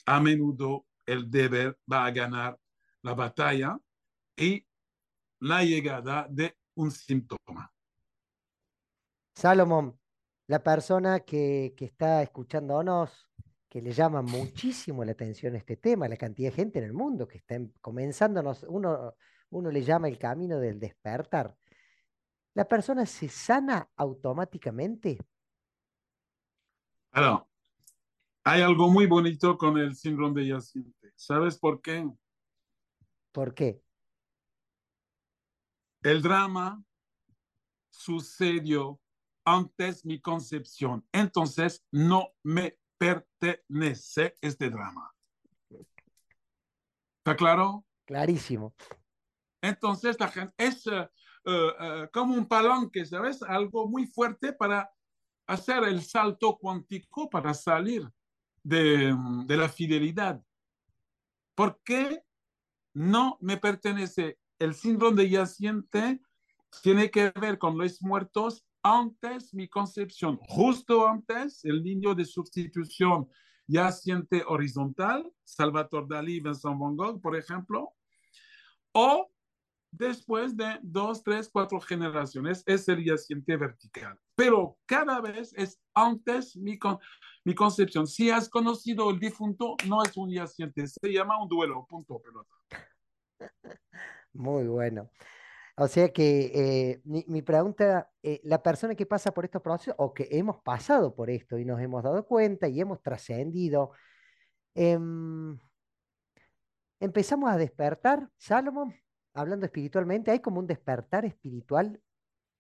a 0.06 0.20
menudo 0.20 0.86
el 1.06 1.30
deber 1.30 1.80
va 1.92 2.06
a 2.06 2.12
ganar 2.12 2.60
la 3.02 3.14
batalla 3.14 3.80
y 4.36 4.66
la 5.40 5.64
llegada 5.64 6.28
de 6.30 6.58
un 6.76 6.92
síntoma. 6.92 7.72
Salomón, 9.36 9.98
la 10.48 10.62
persona 10.62 11.22
que, 11.22 11.74
que 11.78 11.86
está 11.86 12.22
escuchándonos, 12.22 13.30
que 13.70 13.82
le 13.82 13.92
llama 13.92 14.22
muchísimo 14.22 15.06
la 15.06 15.12
atención 15.12 15.56
este 15.56 15.78
tema, 15.78 16.08
la 16.08 16.18
cantidad 16.18 16.50
de 16.50 16.56
gente 16.56 16.80
en 16.80 16.86
el 16.86 16.94
mundo 16.94 17.28
que 17.28 17.38
está 17.38 17.56
em, 17.56 17.72
comenzándonos, 17.80 18.64
uno, 18.64 19.16
uno 19.50 19.72
le 19.72 19.84
llama 19.84 20.08
el 20.08 20.18
camino 20.18 20.60
del 20.60 20.80
despertar. 20.80 21.56
¿La 22.54 22.68
persona 22.68 23.06
se 23.06 23.30
sana 23.30 23.90
automáticamente? 23.96 25.18
Alors, 27.12 27.44
hay 28.44 28.62
algo 28.62 28.90
muy 28.90 29.06
bonito 29.06 29.58
con 29.58 29.78
el 29.78 29.96
síndrome 29.96 30.42
de 30.42 30.48
yaciente. 30.50 31.12
¿Sabes 31.16 31.58
por 31.58 31.82
qué? 31.82 32.10
¿Por 33.32 33.54
qué? 33.54 33.82
El 36.02 36.22
drama 36.22 36.82
sucedió 37.90 39.00
antes 39.46 40.06
mi 40.06 40.22
concepción. 40.22 41.06
Entonces, 41.12 41.86
no 41.92 42.34
me 42.44 42.78
pertenece 42.98 44.36
este 44.42 44.70
drama. 44.70 45.14
¿Está 47.20 47.36
claro? 47.36 47.86
Clarísimo. 48.06 48.74
Entonces, 49.62 50.20
la 50.20 50.28
gente 50.30 50.54
es 50.58 50.86
uh, 50.88 51.08
uh, 51.46 52.08
como 52.14 52.34
un 52.36 52.48
palanque, 52.48 53.06
¿sabes? 53.06 53.42
Algo 53.44 53.88
muy 53.88 54.08
fuerte 54.08 54.54
para 54.54 54.90
hacer 55.48 55.84
el 55.84 56.02
salto 56.02 56.58
cuántico, 56.58 57.30
para 57.30 57.54
salir 57.54 58.08
de, 58.64 59.16
de 59.46 59.58
la 59.58 59.70
fidelidad. 59.70 60.42
¿Por 61.56 61.82
qué 61.84 62.24
no 62.94 63.38
me 63.42 63.58
pertenece? 63.58 64.38
El 64.60 64.74
síndrome 64.74 65.24
de 65.24 65.30
yaciente 65.30 66.22
tiene 66.82 67.10
que 67.10 67.32
ver 67.32 67.58
con 67.58 67.78
los 67.78 68.02
muertos 68.02 68.66
antes 68.82 69.54
mi 69.54 69.68
concepción, 69.68 70.38
justo 70.48 71.08
antes 71.08 71.66
el 71.66 71.84
niño 71.84 72.16
de 72.16 72.26
sustitución 72.26 73.28
yaciente 73.68 74.44
horizontal, 74.48 75.30
Salvador 75.44 76.08
Dalí, 76.08 76.40
Vincent 76.40 76.80
Van 76.80 76.96
Gogh, 76.96 77.22
por 77.22 77.36
ejemplo, 77.36 77.94
o 78.94 79.30
después 79.92 80.56
de 80.56 80.80
dos, 80.82 81.24
tres, 81.24 81.50
cuatro 81.52 81.80
generaciones 81.80 82.64
es 82.66 82.88
el 82.88 83.04
yaciente 83.04 83.58
vertical. 83.58 84.18
Pero 84.36 84.78
cada 84.86 85.22
vez 85.22 85.54
es 85.56 85.80
antes 85.94 86.56
mi, 86.56 86.78
con, 86.78 87.00
mi 87.44 87.56
concepción. 87.56 88.08
Si 88.08 88.30
has 88.30 88.50
conocido 88.50 89.10
el 89.10 89.20
difunto, 89.20 89.76
no 89.88 90.04
es 90.04 90.16
un 90.18 90.32
yaciente, 90.32 90.88
se 90.88 91.12
llama 91.12 91.42
un 91.42 91.50
duelo, 91.50 91.86
punto, 91.88 92.22
pelota. 92.22 92.54
Muy 94.34 94.68
bueno. 94.68 95.10
O 95.76 95.88
sea 95.88 96.12
que 96.12 96.52
eh, 96.54 97.02
mi, 97.06 97.24
mi, 97.28 97.42
pregunta, 97.42 98.12
eh, 98.22 98.42
la 98.44 98.62
persona 98.62 98.96
que 98.96 99.06
pasa 99.06 99.34
por 99.34 99.46
estos 99.46 99.62
procesos 99.62 99.96
o 99.98 100.14
que 100.14 100.28
hemos 100.32 100.58
pasado 100.62 101.16
por 101.16 101.30
esto 101.30 101.58
y 101.58 101.64
nos 101.64 101.80
hemos 101.80 102.04
dado 102.04 102.26
cuenta 102.26 102.68
y 102.68 102.82
hemos 102.82 103.02
trascendido, 103.02 103.92
eh, 104.76 105.00
empezamos 107.00 107.50
a 107.50 107.58
despertar, 107.58 108.30
Salomón, 108.38 108.94
hablando 109.34 109.66
espiritualmente, 109.66 110.32
hay 110.32 110.40
como 110.40 110.60
un 110.60 110.68
despertar 110.68 111.26
espiritual 111.26 112.02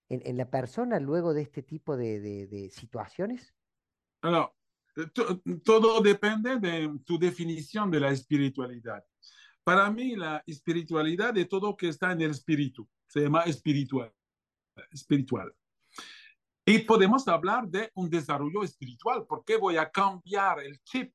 en, 0.10 0.21
en 0.25 0.38
la 0.38 0.49
persona 0.49 0.99
luego 0.99 1.34
de 1.34 1.41
este 1.43 1.63
tipo 1.63 1.95
de, 1.97 2.19
de, 2.19 2.47
de 2.47 2.69
situaciones. 2.69 3.53
Alors, 4.21 4.49
todo 5.63 6.01
depende 6.01 6.60
de 6.60 6.99
tu 7.05 7.17
definición 7.17 7.89
de 7.89 7.99
la 7.99 8.12
espiritualidad. 8.12 9.03
Para 9.63 9.89
mí, 9.91 10.15
la 10.15 10.43
espiritualidad 10.47 11.38
es 11.38 11.47
todo 11.47 11.75
que 11.77 11.89
está 11.89 12.12
en 12.12 12.21
el 12.21 12.32
espíritu 12.32 12.88
se 13.10 13.21
llama 13.21 13.41
espiritual. 13.41 14.13
espiritual. 14.91 15.53
Y 16.65 16.79
podemos 16.79 17.27
hablar 17.27 17.67
de 17.67 17.91
un 17.95 18.10
desarrollo 18.10 18.63
espiritual, 18.63 19.25
porque 19.27 19.58
voy 19.58 19.77
a 19.77 19.89
cambiar 19.89 20.60
el 20.60 20.79
chip 20.84 21.13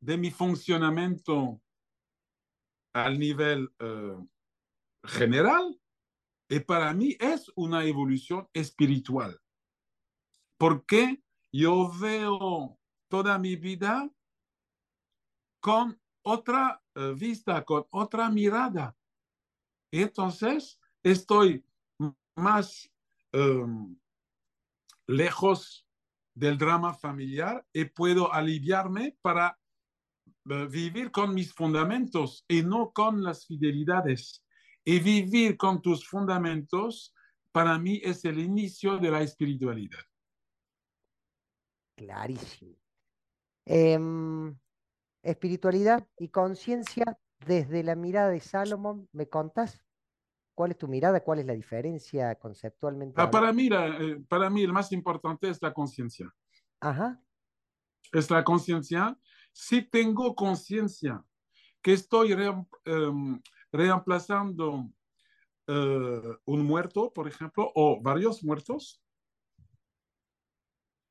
de 0.00 0.16
mi 0.16 0.30
funcionamiento 0.30 1.60
al 2.94 3.18
nivel 3.18 3.70
uh, 3.80 4.26
general. 5.06 5.78
Y 6.48 6.60
para 6.60 6.92
mí 6.94 7.16
es 7.18 7.50
una 7.56 7.84
evolución 7.84 8.48
espiritual, 8.52 9.40
porque 10.58 11.22
yo 11.52 11.90
veo 11.98 12.78
toda 13.08 13.38
mi 13.38 13.56
vida 13.56 14.08
con 15.60 16.00
otra 16.22 16.82
uh, 16.94 17.14
vista, 17.14 17.64
con 17.64 17.86
otra 17.90 18.30
mirada. 18.30 18.96
Y 19.90 20.02
entonces 20.02 20.78
estoy 21.02 21.64
más 22.36 22.90
um, 23.32 23.98
lejos 25.06 25.86
del 26.34 26.58
drama 26.58 26.94
familiar 26.94 27.64
y 27.72 27.86
puedo 27.86 28.32
aliviarme 28.32 29.16
para 29.22 29.58
uh, 30.44 30.66
vivir 30.68 31.10
con 31.10 31.34
mis 31.34 31.52
fundamentos 31.52 32.44
y 32.46 32.62
no 32.62 32.92
con 32.92 33.22
las 33.22 33.46
fidelidades. 33.46 34.45
Y 34.88 35.00
vivir 35.00 35.56
con 35.56 35.82
tus 35.82 36.06
fundamentos 36.06 37.12
para 37.50 37.76
mí 37.76 38.00
es 38.04 38.24
el 38.24 38.38
inicio 38.38 38.98
de 38.98 39.10
la 39.10 39.20
espiritualidad. 39.20 39.98
Clarísimo. 41.96 42.76
Eh, 43.64 43.98
espiritualidad 45.22 46.06
y 46.18 46.28
conciencia 46.28 47.18
desde 47.44 47.82
la 47.82 47.96
mirada 47.96 48.30
de 48.30 48.38
Salomón, 48.38 49.08
¿me 49.12 49.28
contás? 49.28 49.84
¿Cuál 50.54 50.70
es 50.70 50.78
tu 50.78 50.86
mirada? 50.86 51.20
¿Cuál 51.20 51.40
es 51.40 51.46
la 51.46 51.54
diferencia 51.54 52.36
conceptualmente? 52.36 53.20
Ah, 53.20 53.28
para, 53.28 53.52
mí, 53.52 53.68
la, 53.68 53.88
eh, 53.88 54.22
para 54.28 54.48
mí, 54.48 54.62
el 54.62 54.72
más 54.72 54.92
importante 54.92 55.50
es 55.50 55.60
la 55.60 55.72
conciencia. 55.72 56.32
Ajá. 56.80 57.20
Es 58.12 58.30
la 58.30 58.44
conciencia. 58.44 59.18
Si 59.52 59.82
tengo 59.82 60.36
conciencia 60.36 61.24
que 61.82 61.92
estoy 61.92 62.34
re, 62.34 62.50
um, 62.50 63.42
reemplazando 63.76 64.90
uh, 65.68 66.36
un 66.44 66.64
muerto, 66.64 67.12
por 67.12 67.28
ejemplo, 67.28 67.70
o 67.74 68.00
varios 68.00 68.42
muertos, 68.42 69.02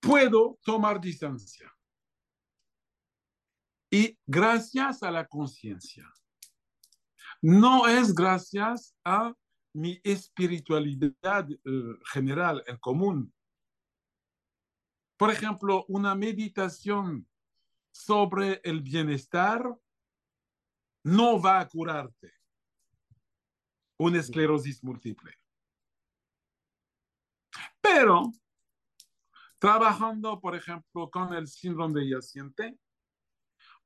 puedo 0.02 0.60
tomar 0.64 1.00
distancia. 1.00 1.72
Y 3.90 4.18
gracias 4.26 5.04
a 5.04 5.12
la 5.12 5.26
conciencia 5.26 6.12
no 7.42 7.88
es 7.88 8.16
gracias 8.16 8.96
a 9.04 9.34
mi 9.74 10.00
espiritualidad 10.04 11.48
uh, 11.50 11.96
general, 12.12 12.64
en 12.66 12.78
común. 12.78 13.34
Por 15.16 15.32
ejemplo, 15.32 15.86
una 15.88 16.16
meditación 16.16 17.28
sobre 17.92 18.62
el 18.64 18.82
bienestar 18.82 19.64
no 21.04 21.40
va 21.40 21.60
a 21.60 21.68
curarte 21.68 22.35
una 23.98 24.20
esclerosis 24.20 24.84
múltiple. 24.84 25.32
Pero 27.82 28.32
trabajando, 29.60 30.40
por 30.40 30.56
ejemplo, 30.56 31.10
con 31.10 31.34
el 31.34 31.48
síndrome 31.48 32.02
de 32.02 32.10
yaciente, 32.10 32.78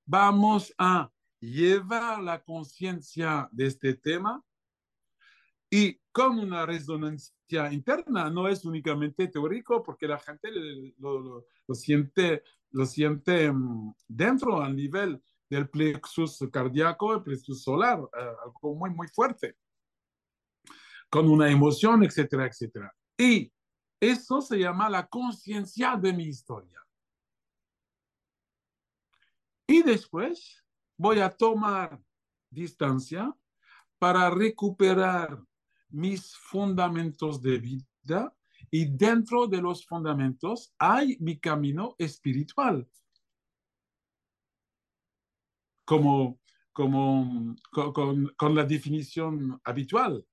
vamos 0.06 0.74
a 0.78 1.12
llevar 1.40 2.22
la 2.22 2.44
conciencia 2.44 3.48
de 3.52 3.68
este 3.68 3.94
tema 3.94 4.44
y 5.70 6.00
con 6.12 6.40
una 6.40 6.66
resonancia 6.66 7.72
interna, 7.72 8.30
no 8.30 8.48
es 8.48 8.66
únicamente 8.66 9.28
teórico, 9.28 9.84
porque 9.84 10.08
la 10.08 10.18
gente 10.18 10.50
lo, 10.98 11.20
lo, 11.20 11.46
lo 11.68 11.76
siente, 11.76 12.44
lo 12.72 12.86
siente 12.86 13.52
dentro, 14.08 14.62
al 14.62 14.76
nivel 14.76 15.22
del 15.50 15.70
plexus 15.70 16.40
cardíaco, 16.52 17.14
el 17.16 17.24
plexus 17.24 17.64
solar, 17.64 18.00
eh, 18.00 18.32
algo 18.44 18.76
muy, 18.76 18.90
muy 18.90 19.08
fuerte, 19.08 19.56
con 21.10 21.30
una 21.30 21.50
emoción, 21.50 22.04
etcétera, 22.04 22.48
etcétera. 22.48 22.94
Y 23.18 23.52
eso 24.00 24.42
se 24.42 24.60
llama 24.60 24.90
la 24.90 25.08
conciencia 25.08 25.96
de 25.98 26.14
mi 26.14 26.26
historia. 26.26 26.80
Y 29.68 29.84
después 29.84 30.64
voy 30.98 31.20
a 31.20 31.30
tomar 31.30 32.02
distancia 32.50 33.36
para 34.00 34.30
recuperar 34.30 35.44
mis 35.90 36.36
fundamentos 36.36 37.42
de 37.42 37.58
vida 37.58 38.36
y 38.72 38.86
dentro 38.86 39.48
de 39.48 39.62
los 39.62 39.86
fundamentos 39.86 40.74
hay 40.78 41.18
mi 41.20 41.40
camino 41.40 41.96
espiritual. 41.98 42.88
Como, 45.86 46.40
como 46.72 47.56
con, 47.72 48.56
la 48.56 48.64
definición 48.64 49.60
habitual. 49.64 50.26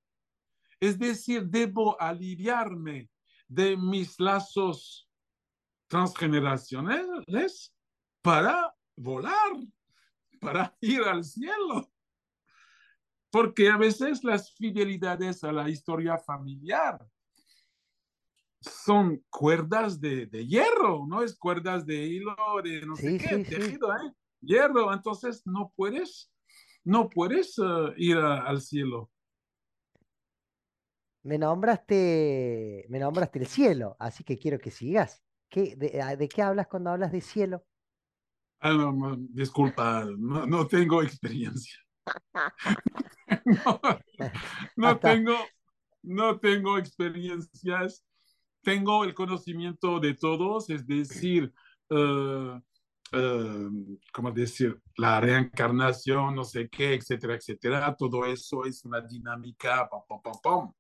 Es 0.81 0.99
decir, 0.99 1.47
debo 1.47 2.01
aliviarme 2.01 3.09
de 3.49 3.77
mis 3.77 4.19
lazos 4.21 5.09
transgeneracionales 5.89 7.75
para 8.23 8.75
volar, 8.97 9.53
para 10.41 10.77
ir 10.81 11.03
al 11.03 11.25
cielo. 11.25 11.91
Porque 13.31 13.71
a 13.71 13.77
veces 13.77 14.25
las 14.25 14.55
fidelidades 14.55 15.45
a 15.45 15.53
la 15.53 15.69
historia 15.69 16.19
familiar 16.19 17.07
son 18.61 19.25
cuerdas 19.31 20.01
de, 20.01 20.27
de 20.27 20.47
hierro, 20.47 21.07
no 21.07 21.23
es 21.23 21.37
cuerdas 21.37 21.87
de 21.87 22.05
hilo, 22.05 22.35
de 22.62 22.85
no 22.85 22.97
sé 22.97 23.19
qué, 23.19 23.39
tejido, 23.45 23.93
¿eh? 23.93 24.12
Hierro, 24.41 24.93
entonces 24.93 25.43
no 25.45 25.73
puedes, 25.77 26.33
no 26.85 27.09
puedes 27.09 27.59
uh, 27.59 27.93
ir 27.97 28.17
a, 28.17 28.43
al 28.43 28.61
cielo. 28.61 29.11
Me 31.27 31.39
nombraste, 31.39 32.87
me 32.89 33.01
nombraste 33.01 33.41
el 33.41 33.49
cielo, 33.49 33.97
así 33.99 34.23
que 34.23 34.39
quiero 34.39 34.61
que 34.61 34.71
sigas. 34.71 35.25
¿Qué, 35.49 35.75
de, 35.75 36.17
de, 36.17 36.29
qué 36.29 36.41
hablas 36.41 36.69
cuando 36.69 36.91
hablas 36.91 37.11
de 37.11 37.21
cielo? 37.21 37.65
Ah, 38.61 38.73
no, 38.73 38.93
no, 38.93 39.17
disculpa, 39.31 40.07
no, 40.17 40.47
no, 40.47 40.69
tengo 40.69 41.03
experiencia. 41.03 41.81
no, 44.77 44.99
tengo, 45.01 45.35
no 46.03 46.39
tengo 46.39 46.79
experiencias. 46.79 48.05
Tengo 48.62 49.03
el 49.03 49.12
conocimiento 49.12 49.99
de 49.99 50.15
todos, 50.15 50.71
es 50.71 50.87
decir, 50.87 51.53
uh, 51.91 52.55
uh, 53.17 53.99
¿cómo 54.12 54.31
decir? 54.31 54.81
La 54.97 55.21
reencarnación, 55.21 56.37
no 56.37 56.45
sé 56.45 56.69
qué, 56.69 56.95
etcétera, 56.95 57.35
etcétera. 57.35 57.97
Todo 57.97 58.25
eso 58.27 58.65
es 58.65 58.85
una 58.85 59.01
dinámica, 59.01 59.89
pom, 59.89 60.05
pom, 60.07 60.41
pom 60.41 60.73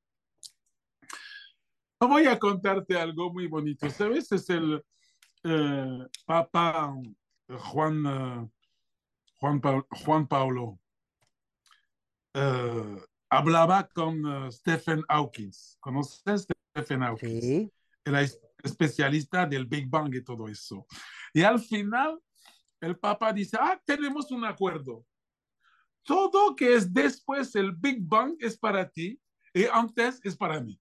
Voy 2.00 2.26
a 2.26 2.38
contarte 2.38 2.98
algo 2.98 3.32
muy 3.32 3.46
bonito. 3.46 3.88
¿Sabes? 3.88 4.30
Es 4.32 4.50
el 4.50 4.84
eh, 5.44 6.06
Papa 6.26 6.94
Juan, 7.48 8.06
uh, 8.06 8.50
Juan, 9.40 9.60
pa 9.60 9.86
Juan 10.04 10.26
Paulo. 10.26 10.78
Uh, 12.34 13.00
hablaba 13.30 13.88
con 13.88 14.24
uh, 14.26 14.52
Stephen 14.52 15.02
Hawkins. 15.08 15.78
¿Conoces 15.80 16.46
Stephen 16.74 17.02
Hawkins? 17.02 17.44
Sí. 17.44 17.72
Era 18.04 18.20
especialista 18.62 19.46
del 19.46 19.66
Big 19.66 19.88
Bang 19.88 20.14
y 20.14 20.22
todo 20.22 20.48
eso. 20.48 20.86
Y 21.32 21.42
al 21.42 21.58
final, 21.60 22.20
el 22.80 22.98
Papa 22.98 23.32
dice, 23.32 23.56
ah, 23.58 23.80
tenemos 23.84 24.30
un 24.30 24.44
acuerdo. 24.44 25.04
Todo 26.02 26.54
que 26.54 26.74
es 26.74 26.92
después 26.92 27.54
el 27.56 27.72
Big 27.72 28.00
Bang 28.00 28.36
es 28.38 28.56
para 28.56 28.88
ti 28.88 29.18
y 29.54 29.64
antes 29.64 30.20
es 30.22 30.36
para 30.36 30.60
mí. 30.60 30.78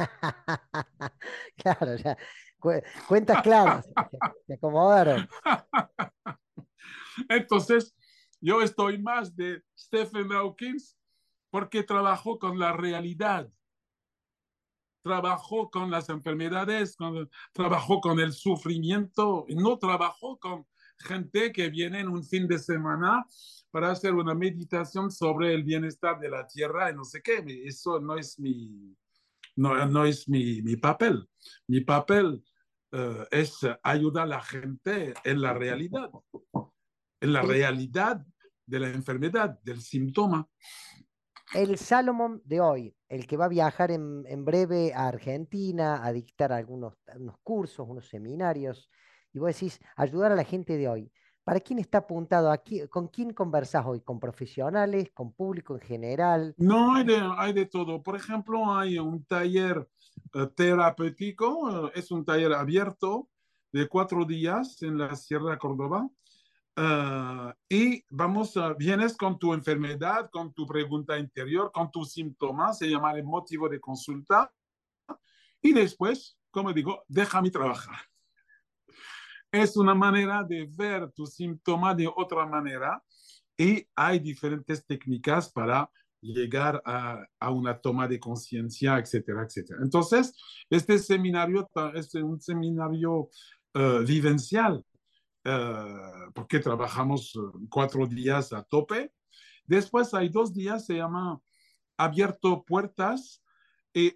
claro, 1.56 1.96
ya. 1.96 2.16
cuentas 3.08 3.42
claras, 3.42 3.88
se 4.46 4.54
acomodaron. 4.54 5.28
Entonces, 7.28 7.94
yo 8.40 8.62
estoy 8.62 8.98
más 8.98 9.36
de 9.36 9.62
Stephen 9.76 10.32
Hawkins 10.32 10.96
porque 11.50 11.82
trabajó 11.82 12.38
con 12.38 12.58
la 12.58 12.72
realidad, 12.72 13.50
trabajó 15.02 15.70
con 15.70 15.90
las 15.90 16.08
enfermedades, 16.08 16.96
con, 16.96 17.28
trabajó 17.52 18.00
con 18.00 18.20
el 18.20 18.32
sufrimiento, 18.32 19.44
no 19.48 19.78
trabajó 19.78 20.38
con 20.38 20.66
gente 20.98 21.52
que 21.52 21.68
viene 21.68 22.00
en 22.00 22.08
un 22.08 22.24
fin 22.24 22.46
de 22.46 22.58
semana 22.58 23.26
para 23.70 23.90
hacer 23.90 24.14
una 24.14 24.34
meditación 24.34 25.10
sobre 25.10 25.54
el 25.54 25.64
bienestar 25.64 26.18
de 26.18 26.28
la 26.28 26.46
tierra 26.46 26.90
y 26.90 26.94
no 26.94 27.04
sé 27.04 27.22
qué. 27.22 27.42
Eso 27.64 28.00
no 28.00 28.16
es 28.16 28.38
mi, 28.38 28.96
no, 29.56 29.86
no 29.86 30.04
es 30.04 30.28
mi, 30.28 30.62
mi, 30.62 30.76
papel. 30.76 31.28
Mi 31.66 31.80
papel 31.80 32.42
uh, 32.92 33.24
es 33.30 33.58
ayudar 33.82 34.24
a 34.24 34.26
la 34.26 34.42
gente 34.42 35.14
en 35.24 35.40
la 35.40 35.52
realidad, 35.52 36.10
en 37.20 37.32
la 37.32 37.42
realidad 37.42 38.24
de 38.66 38.80
la 38.80 38.88
enfermedad, 38.88 39.58
del 39.62 39.80
síntoma. 39.80 40.48
El 41.52 41.78
Salomón 41.78 42.40
de 42.44 42.60
hoy, 42.60 42.96
el 43.08 43.26
que 43.26 43.36
va 43.36 43.46
a 43.46 43.48
viajar 43.48 43.90
en, 43.90 44.24
en 44.26 44.44
breve 44.44 44.92
a 44.94 45.08
Argentina 45.08 46.04
a 46.04 46.12
dictar 46.12 46.52
algunos 46.52 46.94
unos 47.16 47.36
cursos, 47.42 47.88
unos 47.88 48.08
seminarios, 48.08 48.88
y 49.32 49.38
vos 49.38 49.52
decís, 49.52 49.80
ayudar 49.96 50.32
a 50.32 50.36
la 50.36 50.44
gente 50.44 50.76
de 50.76 50.88
hoy. 50.88 51.12
¿Para 51.50 51.58
quién 51.58 51.80
está 51.80 51.98
apuntado 51.98 52.52
aquí? 52.52 52.86
¿Con 52.86 53.08
quién 53.08 53.32
conversas 53.32 53.84
hoy? 53.84 54.02
¿Con 54.02 54.20
profesionales? 54.20 55.10
¿Con 55.12 55.32
público 55.32 55.74
en 55.74 55.80
general? 55.80 56.54
No, 56.58 56.94
hay 56.94 57.52
de, 57.52 57.66
todo. 57.66 58.00
Por 58.04 58.14
ejemplo, 58.14 58.72
hay 58.72 59.00
un 59.00 59.24
taller 59.24 59.84
uh, 60.32 60.46
terapéutico, 60.46 61.48
uh, 61.48 61.90
es 61.92 62.12
un 62.12 62.24
taller 62.24 62.52
abierto 62.52 63.28
de 63.72 63.88
cuatro 63.88 64.24
días 64.24 64.80
en 64.82 64.96
la 64.96 65.16
Sierra 65.16 65.50
de 65.50 65.58
Córdoba. 65.58 66.08
Uh, 66.76 67.50
y 67.68 68.04
vamos, 68.10 68.54
vienes 68.78 69.16
con 69.16 69.36
tu 69.36 69.52
enfermedad, 69.52 70.30
con 70.30 70.52
tu 70.52 70.68
pregunta 70.68 71.18
interior, 71.18 71.72
con 71.72 71.90
tus 71.90 72.12
síntomas, 72.12 72.78
se 72.78 72.88
llama 72.88 73.10
el 73.14 73.24
motivo 73.24 73.68
de 73.68 73.80
consulta. 73.80 74.52
Y 75.60 75.72
después, 75.72 76.38
como 76.52 76.72
digo, 76.72 77.02
déjame 77.08 77.50
trabajar 77.50 78.09
es 79.52 79.76
una 79.76 79.94
manera 79.94 80.44
de 80.44 80.68
ver 80.76 81.10
tu 81.12 81.26
síntoma 81.26 81.94
de 81.94 82.06
otra 82.08 82.46
manera 82.46 83.02
y 83.56 83.86
hay 83.94 84.18
diferentes 84.18 84.86
técnicas 84.86 85.50
para 85.52 85.90
llegar 86.20 86.82
a, 86.84 87.24
a 87.38 87.50
una 87.50 87.78
toma 87.78 88.06
de 88.06 88.20
conciencia, 88.20 88.98
etcétera, 88.98 89.44
etcétera. 89.44 89.80
Entonces, 89.82 90.34
este 90.68 90.98
seminario 90.98 91.68
es 91.94 92.14
un 92.14 92.40
seminario 92.40 93.30
uh, 93.74 94.04
vivencial, 94.06 94.84
uh, 95.46 96.32
porque 96.34 96.58
trabajamos 96.58 97.38
cuatro 97.70 98.06
días 98.06 98.52
a 98.52 98.62
tope. 98.62 99.12
Después 99.64 100.12
hay 100.14 100.28
dos 100.28 100.52
días, 100.52 100.86
se 100.86 100.96
llama 100.96 101.40
abierto 101.96 102.64
puertas, 102.64 103.42
y 103.92 104.12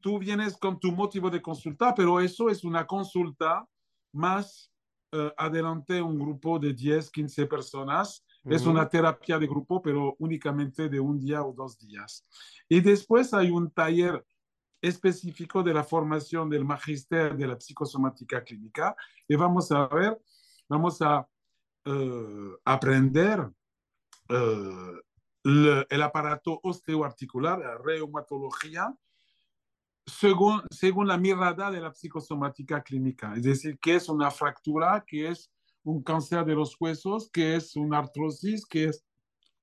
tú 0.00 0.18
vienes 0.18 0.56
con 0.56 0.78
tu 0.78 0.92
motivo 0.92 1.30
de 1.30 1.42
consulta, 1.42 1.94
pero 1.94 2.20
eso 2.20 2.48
es 2.48 2.64
una 2.64 2.86
consulta 2.86 3.66
más 4.12 4.72
uh, 5.12 5.30
adelante 5.36 6.00
un 6.00 6.18
grupo 6.18 6.58
de 6.58 6.72
10, 6.72 7.10
15 7.10 7.46
personas. 7.46 8.24
Uh 8.44 8.50
-huh. 8.50 8.54
Es 8.56 8.66
una 8.66 8.88
terapia 8.88 9.38
de 9.38 9.46
grupo, 9.46 9.80
pero 9.80 10.16
únicamente 10.18 10.88
de 10.88 11.00
un 11.00 11.18
día 11.18 11.42
o 11.42 11.52
dos 11.52 11.78
días. 11.78 12.26
Y 12.68 12.80
después 12.80 13.32
hay 13.34 13.50
un 13.50 13.70
taller 13.70 14.24
específico 14.80 15.62
de 15.62 15.74
la 15.74 15.84
formación 15.84 16.50
del 16.50 16.64
magister 16.64 17.36
de 17.36 17.46
la 17.46 17.60
psicosomática 17.60 18.42
clínica 18.42 18.96
y 19.28 19.36
vamos 19.36 19.70
a 19.70 19.86
ver, 19.86 20.20
vamos 20.68 21.00
a 21.00 21.28
uh, 21.86 22.56
aprender 22.64 23.48
le, 25.44 25.86
el 25.88 26.02
aparato 26.02 26.60
osteoarticular, 26.62 27.58
la 27.58 27.78
reumatología, 27.78 28.94
según, 30.06 30.62
según 30.70 31.06
la 31.06 31.18
mirada 31.18 31.70
de 31.70 31.80
la 31.80 31.92
psicosomática 31.92 32.82
clínica, 32.82 33.34
es 33.34 33.44
decir, 33.44 33.78
que 33.78 33.96
es 33.96 34.08
una 34.08 34.30
fractura, 34.30 35.04
que 35.06 35.28
es 35.28 35.52
un 35.84 36.02
cáncer 36.02 36.44
de 36.44 36.54
los 36.54 36.76
huesos, 36.80 37.30
que 37.30 37.56
es 37.56 37.76
una 37.76 37.98
artrosis, 37.98 38.66
que 38.66 38.84
es 38.84 39.04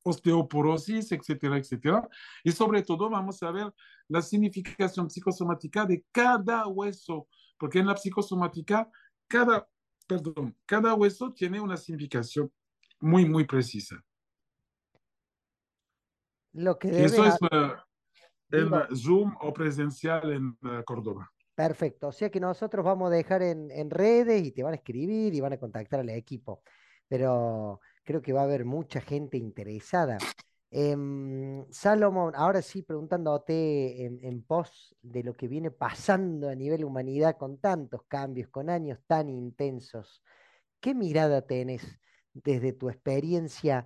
osteoporosis, 0.04 1.12
etcétera, 1.12 1.58
etcétera. 1.58 2.08
Y 2.43 2.52
sobre 2.52 2.82
todo 2.84 3.10
vamos 3.10 3.41
a 3.43 3.52
ver 3.52 3.73
la 4.08 4.21
significación 4.21 5.10
psicosomática 5.10 5.86
de 5.86 6.06
cada 6.12 6.67
hueso, 6.67 7.28
porque 7.58 7.80
en 7.80 7.88
la 7.88 7.97
psicosomática 7.97 8.89
cada, 9.28 9.67
perdón, 10.08 10.58
cada 10.65 10.93
hueso 10.93 11.34
tiene 11.34 11.60
una 11.60 11.78
significación 11.78 12.52
muy, 12.99 13.25
muy 13.25 13.45
precisa. 13.45 14.04
Lo 16.54 16.80
que 16.80 16.89
debe... 16.89 17.06
Eso 17.06 17.25
es... 17.25 17.36
Uh, 17.41 17.88
en 18.51 18.71
Zoom 18.95 19.35
o 19.41 19.53
presencial 19.53 20.31
en 20.31 20.47
uh, 20.63 20.83
Córdoba. 20.85 21.31
Perfecto, 21.55 22.07
o 22.07 22.12
sea 22.12 22.29
que 22.29 22.39
nosotros 22.39 22.85
vamos 22.85 23.12
a 23.12 23.15
dejar 23.15 23.41
en, 23.41 23.69
en, 23.71 23.89
redes 23.89 24.41
y 24.43 24.51
te 24.51 24.63
van 24.63 24.73
a 24.73 24.77
escribir 24.77 25.33
y 25.33 25.41
van 25.41 25.53
a 25.53 25.57
contactar 25.57 25.99
al 25.99 26.09
equipo, 26.09 26.62
pero 27.07 27.81
creo 28.03 28.21
que 28.21 28.31
va 28.31 28.41
a 28.41 28.45
haber 28.45 28.63
mucha 28.63 29.01
gente 29.01 29.38
interesada. 29.38 30.17
Eh, 30.71 31.65
Salomón, 31.71 32.33
ahora 32.35 32.62
sí, 32.62 32.83
preguntándote 32.83 34.05
en, 34.05 34.19
en 34.23 34.43
pos 34.43 34.95
de 35.01 35.23
lo 35.23 35.33
que 35.33 35.47
viene 35.47 35.71
pasando 35.71 36.47
a 36.47 36.55
nivel 36.55 36.85
humanidad 36.85 37.38
con 37.38 37.59
tantos 37.59 38.03
cambios, 38.07 38.49
con 38.49 38.69
años 38.69 38.99
tan 39.07 39.29
intensos, 39.29 40.23
¿qué 40.79 40.93
mirada 40.93 41.41
tenés 41.41 41.99
desde 42.33 42.71
tu 42.73 42.89
experiencia 42.89 43.85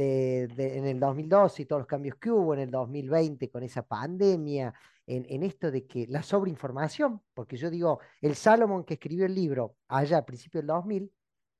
en 0.00 0.86
el 0.86 1.00
2012 1.00 1.62
y 1.62 1.66
todos 1.66 1.80
los 1.80 1.86
cambios 1.86 2.16
que 2.16 2.30
hubo, 2.30 2.54
en 2.54 2.60
el 2.60 2.70
2020 2.70 3.50
con 3.50 3.62
esa 3.62 3.82
pandemia, 3.82 4.74
en, 5.06 5.42
esto 5.42 5.70
de 5.70 5.86
que 5.86 6.06
la 6.06 6.22
sobreinformación, 6.22 7.20
porque 7.34 7.56
yo 7.56 7.68
digo, 7.68 7.98
el 8.20 8.36
Salomón 8.36 8.84
que 8.84 8.94
escribió 8.94 9.26
el 9.26 9.34
libro 9.34 9.76
allá 9.88 10.18
a 10.18 10.24
principios 10.24 10.62
del 10.62 10.68
2000, 10.68 11.12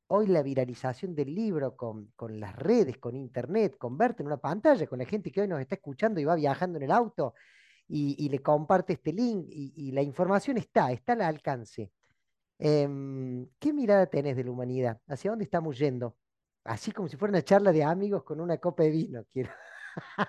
hoy 0.08 0.26
la 0.28 0.42
viralización 0.42 1.14
del 1.14 1.34
libro 1.34 1.76
con, 1.76 2.12
las 2.38 2.54
redes, 2.56 2.98
con 2.98 3.16
internet, 3.16 3.76
con 3.76 3.96
verte 3.98 4.22
en 4.22 4.28
una 4.28 4.36
pantalla, 4.36 4.86
con 4.86 4.98
la 4.98 5.04
gente 5.04 5.32
que 5.32 5.40
hoy 5.40 5.48
nos 5.48 5.60
está 5.60 5.74
escuchando 5.74 6.20
y 6.20 6.24
va 6.24 6.36
viajando 6.36 6.78
en 6.78 6.84
el 6.84 6.92
auto 6.92 7.34
y, 7.88 8.28
le 8.28 8.40
comparte 8.40 8.92
este 8.94 9.12
link 9.12 9.46
y, 9.48 9.90
la 9.92 10.02
información 10.02 10.56
está, 10.56 10.92
está 10.92 11.14
al 11.14 11.22
alcance. 11.22 11.90
Em, 12.58 13.48
¿Qué 13.58 13.72
mirada 13.72 14.06
tenés 14.06 14.36
de 14.36 14.44
la 14.44 14.50
humanidad? 14.50 15.00
¿Hacia 15.08 15.30
dónde 15.30 15.44
estamos 15.44 15.78
yendo? 15.78 16.16
Así 16.70 16.92
como 16.92 17.08
si 17.08 17.16
fuera 17.16 17.32
una 17.32 17.42
charla 17.42 17.72
de 17.72 17.82
amigos 17.82 18.22
con 18.22 18.40
una 18.40 18.56
copa 18.58 18.84
de 18.84 18.90
vino, 18.90 19.24
quiero. 19.24 19.50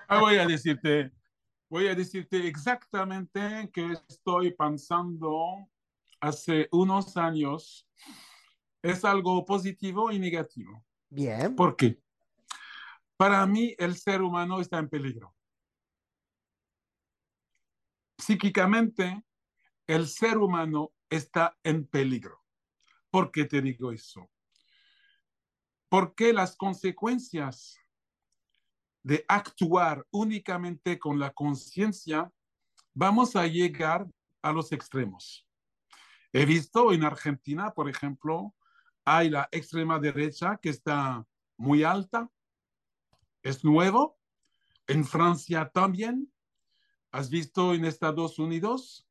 Ah, 0.08 0.18
voy 0.18 0.38
a 0.38 0.44
decirte, 0.48 1.12
voy 1.70 1.86
a 1.86 1.94
decirte 1.94 2.48
exactamente 2.48 3.70
que 3.72 3.92
estoy 4.08 4.50
pensando 4.50 5.70
hace 6.20 6.66
unos 6.72 7.16
años. 7.16 7.88
Es 8.82 9.04
algo 9.04 9.44
positivo 9.46 10.10
y 10.10 10.18
negativo. 10.18 10.84
Bien. 11.08 11.54
¿Por 11.54 11.76
qué? 11.76 12.02
Para 13.16 13.46
mí 13.46 13.76
el 13.78 13.94
ser 13.94 14.20
humano 14.20 14.60
está 14.60 14.78
en 14.78 14.88
peligro. 14.88 15.32
Psíquicamente, 18.18 19.22
el 19.86 20.08
ser 20.08 20.38
humano 20.38 20.90
está 21.08 21.56
en 21.62 21.86
peligro. 21.86 22.42
¿Por 23.10 23.30
qué 23.30 23.44
te 23.44 23.62
digo 23.62 23.92
eso? 23.92 24.28
Porque 25.92 26.32
las 26.32 26.56
consecuencias 26.56 27.78
de 29.02 29.26
actuar 29.28 30.06
únicamente 30.10 30.98
con 30.98 31.18
la 31.18 31.30
conciencia, 31.34 32.32
vamos 32.94 33.36
a 33.36 33.46
llegar 33.46 34.06
a 34.40 34.52
los 34.52 34.72
extremos. 34.72 35.46
He 36.32 36.46
visto 36.46 36.94
en 36.94 37.04
Argentina, 37.04 37.74
por 37.74 37.90
ejemplo, 37.90 38.54
hay 39.04 39.28
la 39.28 39.50
extrema 39.52 39.98
derecha 39.98 40.56
que 40.56 40.70
está 40.70 41.26
muy 41.58 41.84
alta, 41.84 42.26
es 43.42 43.62
nuevo. 43.62 44.18
En 44.86 45.04
Francia 45.04 45.70
también. 45.74 46.32
¿Has 47.10 47.28
visto 47.28 47.74
en 47.74 47.84
Estados 47.84 48.38
Unidos? 48.38 49.06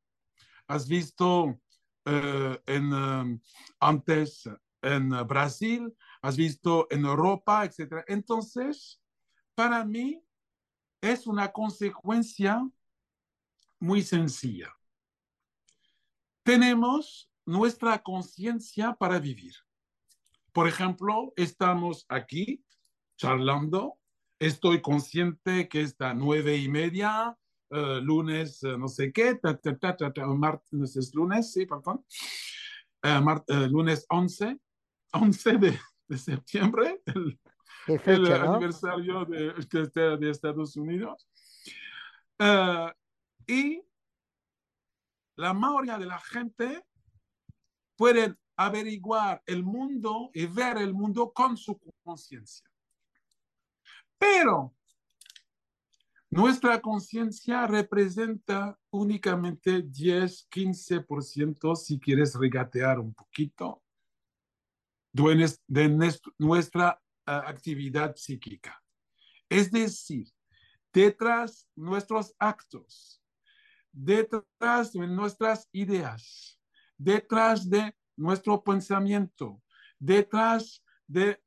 ¿Has 0.65 0.87
visto 0.87 1.59
eh, 2.05 2.59
en, 2.65 2.91
eh, 2.91 3.39
antes 3.79 4.49
en 4.81 5.09
Brasil? 5.27 5.95
¿Has 6.21 6.37
visto 6.37 6.87
en 6.91 7.05
Europa, 7.05 7.65
etcétera? 7.65 8.03
Entonces, 8.07 9.01
para 9.55 9.83
mí 9.83 10.23
es 11.01 11.25
una 11.25 11.51
consecuencia 11.51 12.67
muy 13.79 14.03
sencilla. 14.03 14.71
Tenemos 16.43 17.31
nuestra 17.45 18.01
conciencia 18.01 18.93
para 18.93 19.19
vivir. 19.19 19.53
Por 20.53 20.67
ejemplo, 20.67 21.33
estamos 21.35 22.05
aquí 22.09 22.63
charlando, 23.17 23.97
estoy 24.39 24.81
consciente 24.81 25.67
que 25.67 25.81
está 25.81 26.13
nueve 26.13 26.57
y 26.57 26.67
media, 26.67 27.35
uh, 27.69 27.99
lunes 28.01 28.61
uh, 28.63 28.77
no 28.77 28.87
sé 28.87 29.11
qué, 29.11 29.39
martes 30.35 30.95
es 30.95 31.13
lunes, 31.15 31.53
sí, 31.53 31.65
perdón, 31.65 32.05
uh, 33.03 33.53
lunes 33.69 34.05
11, 34.09 34.59
11 35.13 35.57
de, 35.57 35.79
de 36.11 36.17
septiembre, 36.17 37.01
el, 37.05 37.39
fecha, 38.01 38.35
el 38.35 38.41
¿no? 38.43 38.53
aniversario 38.55 39.23
de, 39.23 39.53
de, 39.53 40.17
de, 40.17 40.29
Estados 40.29 40.75
Unidos. 40.75 41.25
Uh, 42.37 42.91
y 43.47 43.81
la 45.37 45.53
mayoría 45.53 45.97
de 45.97 46.05
la 46.05 46.19
gente 46.19 46.85
pueden 47.95 48.37
averiguar 48.57 49.41
el 49.45 49.63
mundo 49.63 50.31
y 50.33 50.47
ver 50.47 50.77
el 50.79 50.93
mundo 50.93 51.31
con 51.31 51.55
su 51.55 51.79
conciencia. 52.03 52.69
Pero 54.17 54.75
nuestra 56.29 56.81
conciencia 56.81 57.67
representa 57.67 58.77
únicamente 58.89 59.81
10, 59.81 60.49
15%, 60.49 61.75
si 61.75 61.99
quieres 61.99 62.35
regatear 62.35 62.99
un 62.99 63.13
poquito, 63.13 63.81
de 65.13 66.17
nuestra 66.37 67.01
uh, 67.27 67.31
actividad 67.31 68.15
psíquica. 68.15 68.81
Es 69.49 69.71
decir, 69.71 70.27
detrás 70.93 71.67
de 71.75 71.83
nuestros 71.83 72.33
actos, 72.39 73.21
detrás 73.91 74.93
de 74.93 75.07
nuestras 75.07 75.67
ideas, 75.71 76.59
detrás 76.97 77.69
de 77.69 77.93
nuestro 78.15 78.63
pensamiento, 78.63 79.61
detrás 79.99 80.83
de, 81.07 81.41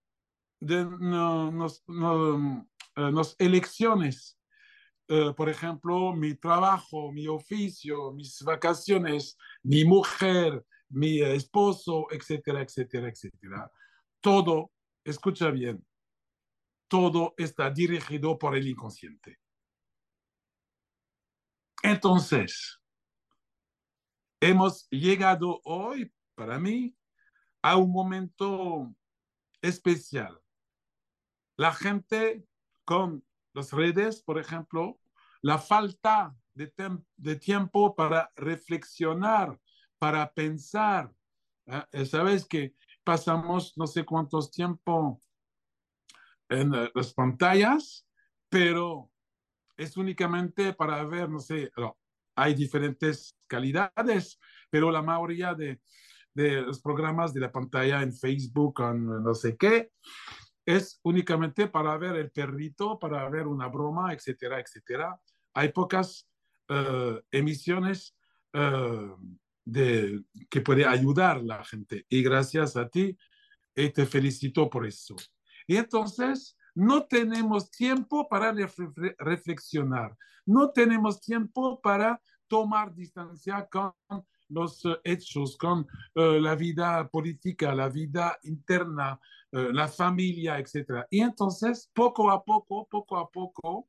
de 0.61 0.85
no, 0.85 1.50
nos, 1.50 1.83
no, 1.87 2.68
nos 2.96 3.37
elecciones, 3.38 4.38
uh, 5.09 5.35
por 5.35 5.48
ejemplo, 5.48 6.14
mi 6.14 6.35
trabajo, 6.35 7.12
mi 7.12 7.27
oficio, 7.27 8.12
mis 8.12 8.42
vacaciones, 8.42 9.37
mi 9.62 9.85
mujer, 9.85 10.64
mi 10.90 11.20
esposo, 11.20 12.06
etcétera, 12.10 12.62
etcétera, 12.62 13.08
etcétera. 13.08 13.70
Todo, 14.20 14.72
escucha 15.04 15.50
bien, 15.50 15.84
todo 16.88 17.34
está 17.36 17.70
dirigido 17.70 18.38
por 18.38 18.56
el 18.56 18.68
inconsciente. 18.68 19.38
Entonces, 21.82 22.80
hemos 24.40 24.88
llegado 24.90 25.60
hoy, 25.64 26.12
para 26.34 26.58
mí, 26.58 26.96
a 27.62 27.76
un 27.76 27.90
momento 27.90 28.94
especial. 29.60 30.40
La 31.56 31.72
gente 31.72 32.46
con 32.84 33.24
las 33.54 33.72
redes, 33.72 34.22
por 34.22 34.38
ejemplo, 34.38 35.00
la 35.40 35.58
falta 35.58 36.36
de, 36.54 36.72
de 37.16 37.36
tiempo 37.36 37.94
para 37.94 38.30
reflexionar, 38.36 39.58
para 40.04 40.30
pensar. 40.30 41.10
¿eh? 41.64 42.04
Sabes 42.04 42.46
que 42.46 42.74
pasamos 43.02 43.72
no 43.78 43.86
sé 43.86 44.04
cuántos 44.04 44.50
tiempo 44.50 45.18
en 46.50 46.74
uh, 46.74 46.88
las 46.94 47.14
pantallas, 47.14 48.06
pero 48.50 49.10
es 49.78 49.96
únicamente 49.96 50.74
para 50.74 51.02
ver, 51.04 51.30
no 51.30 51.38
sé, 51.38 51.70
hay 52.36 52.52
diferentes 52.52 53.34
calidades, 53.46 54.38
pero 54.68 54.90
la 54.90 55.00
mayoría 55.00 55.54
de, 55.54 55.80
los 56.34 56.82
programas 56.82 57.32
de 57.32 57.40
la 57.40 57.50
pantalla 57.50 58.02
en 58.02 58.12
Facebook, 58.12 58.82
en 58.82 59.06
no 59.06 59.34
sé 59.34 59.56
qué, 59.56 59.90
es 60.66 61.00
únicamente 61.02 61.66
para 61.66 61.96
ver 61.96 62.16
el 62.16 62.30
perrito, 62.30 62.98
para 62.98 63.26
ver 63.30 63.46
una 63.46 63.68
broma, 63.68 64.12
etcétera, 64.12 64.60
etcétera. 64.60 65.18
Hay 65.54 65.72
pocas 65.72 66.28
uh, 66.68 67.18
emisiones 67.30 68.14
de, 69.64 70.22
que 70.50 70.61
puede 70.61 70.85
ayudar 70.85 71.38
a 71.38 71.42
la 71.42 71.64
gente. 71.64 72.07
Y 72.09 72.22
gracias 72.22 72.77
a 72.77 72.88
ti, 72.88 73.16
y 73.74 73.90
te 73.90 74.07
felicito 74.07 74.68
por 74.70 74.87
eso. 74.87 75.16
Y 75.66 75.77
entonces, 75.77 76.57
no 76.74 77.05
tenemos 77.07 77.70
tiempo 77.70 78.29
para 78.29 78.53
refle 78.53 79.14
reflexionar, 79.18 80.16
no 80.44 80.70
tenemos 80.70 81.20
tiempo 81.20 81.81
para 81.81 82.20
tomar 82.48 82.94
distancia 82.94 83.66
con 83.70 83.92
los 84.48 84.85
uh, 84.85 84.96
hechos, 85.03 85.57
con 85.57 85.87
uh, 86.14 86.20
la 86.20 86.55
vida 86.55 87.09
política, 87.09 87.74
la 87.74 87.88
vida 87.88 88.38
interna, 88.42 89.18
la 89.50 89.87
familia, 89.87 90.59
etc. 90.59 91.07
Y 91.11 91.20
entonces, 91.20 91.88
poco 91.94 92.29
a 92.29 92.42
poco, 92.42 92.88
poco 92.88 93.16
a 93.16 93.31
poco, 93.31 93.87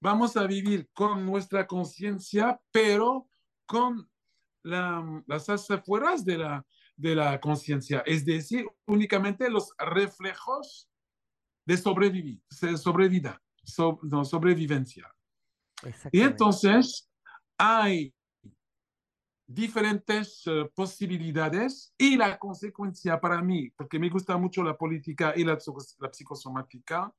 vamos 0.00 0.36
a 0.36 0.46
vivir 0.46 0.90
con 0.92 1.24
nuestra 1.24 1.66
conciencia, 1.66 2.60
pero 2.70 3.26
con 3.64 4.10
la, 4.62 5.22
las 5.26 5.48
afueras 5.48 6.24
de 6.24 6.38
la, 6.38 6.64
de 6.96 7.14
la 7.14 7.40
conciencia, 7.40 8.02
es 8.06 8.24
decir, 8.24 8.66
únicamente 8.86 9.48
los 9.50 9.72
reflejos 9.78 10.88
de 11.64 11.76
sobrevivir, 11.76 12.42
sobrevida, 12.76 13.40
so, 13.64 13.98
no, 14.02 14.24
sobrevivencia. 14.24 15.10
Y 16.12 16.20
entonces 16.20 17.10
hay 17.56 18.14
diferentes 19.46 20.46
uh, 20.46 20.68
posibilidades 20.74 21.92
y 21.98 22.16
la 22.16 22.38
consecuencia 22.38 23.20
para 23.20 23.42
mí, 23.42 23.70
porque 23.70 23.98
me 23.98 24.08
gusta 24.08 24.36
mucho 24.36 24.62
la 24.62 24.76
política 24.76 25.32
y 25.34 25.44
la, 25.44 25.58
la 25.98 26.12
psicosomática, 26.12 27.12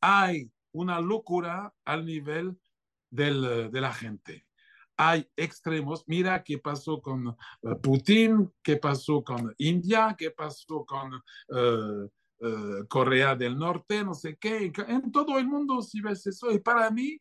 hay 0.00 0.50
una 0.72 1.00
locura 1.00 1.72
al 1.84 2.04
nivel 2.04 2.60
del, 3.10 3.70
de 3.70 3.80
la 3.80 3.92
gente 3.92 4.46
hay 4.96 5.28
extremos. 5.36 6.04
Mira 6.06 6.42
qué 6.42 6.58
pasó 6.58 7.00
con 7.00 7.28
uh, 7.28 7.80
Putin, 7.82 8.52
qué 8.62 8.76
pasó 8.76 9.22
con 9.22 9.54
India, 9.58 10.14
qué 10.18 10.30
pasó 10.30 10.84
con 10.84 11.14
uh, 11.14 12.04
uh, 12.46 12.86
Corea 12.88 13.34
del 13.34 13.58
Norte, 13.58 14.04
no 14.04 14.14
sé 14.14 14.36
qué. 14.36 14.72
En 14.88 15.12
todo 15.12 15.38
el 15.38 15.46
mundo 15.46 15.82
si 15.82 16.00
ves 16.00 16.26
eso. 16.26 16.50
Y 16.50 16.58
para 16.58 16.90
mí 16.90 17.20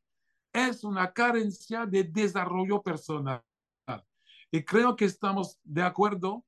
es 0.54 0.84
una 0.84 1.12
carencia 1.12 1.86
de 1.86 2.04
desarrollo 2.04 2.82
personal. 2.82 3.42
Y 4.52 4.64
creo 4.64 4.96
que 4.96 5.06
estamos 5.06 5.60
de 5.64 5.82
acuerdo 5.82 6.46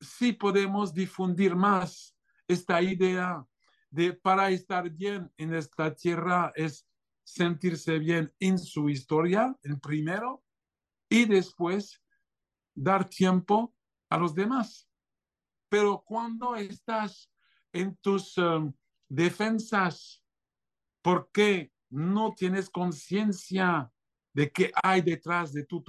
si 0.00 0.32
podemos 0.32 0.94
difundir 0.94 1.54
más 1.54 2.16
esta 2.48 2.80
idea 2.80 3.44
de 3.90 4.12
para 4.12 4.50
estar 4.50 4.88
bien 4.90 5.30
en 5.36 5.54
esta 5.54 5.94
tierra 5.94 6.52
es 6.54 6.86
sentirse 7.24 7.98
bien 7.98 8.32
en 8.38 8.58
su 8.58 8.88
historia, 8.88 9.54
el 9.62 9.80
primero, 9.80 10.44
y 11.08 11.24
después 11.24 12.02
dar 12.74 13.08
tiempo 13.08 13.74
a 14.10 14.18
los 14.18 14.34
demás. 14.34 14.88
Pero 15.68 16.02
cuando 16.06 16.54
estás 16.54 17.30
en 17.72 17.96
tus 17.96 18.36
um, 18.38 18.72
defensas, 19.08 20.22
porque 21.02 21.72
no 21.90 22.34
tienes 22.34 22.70
conciencia 22.70 23.90
de 24.32 24.50
qué 24.50 24.72
hay 24.82 25.02
detrás 25.02 25.52
de 25.52 25.64
tu, 25.64 25.82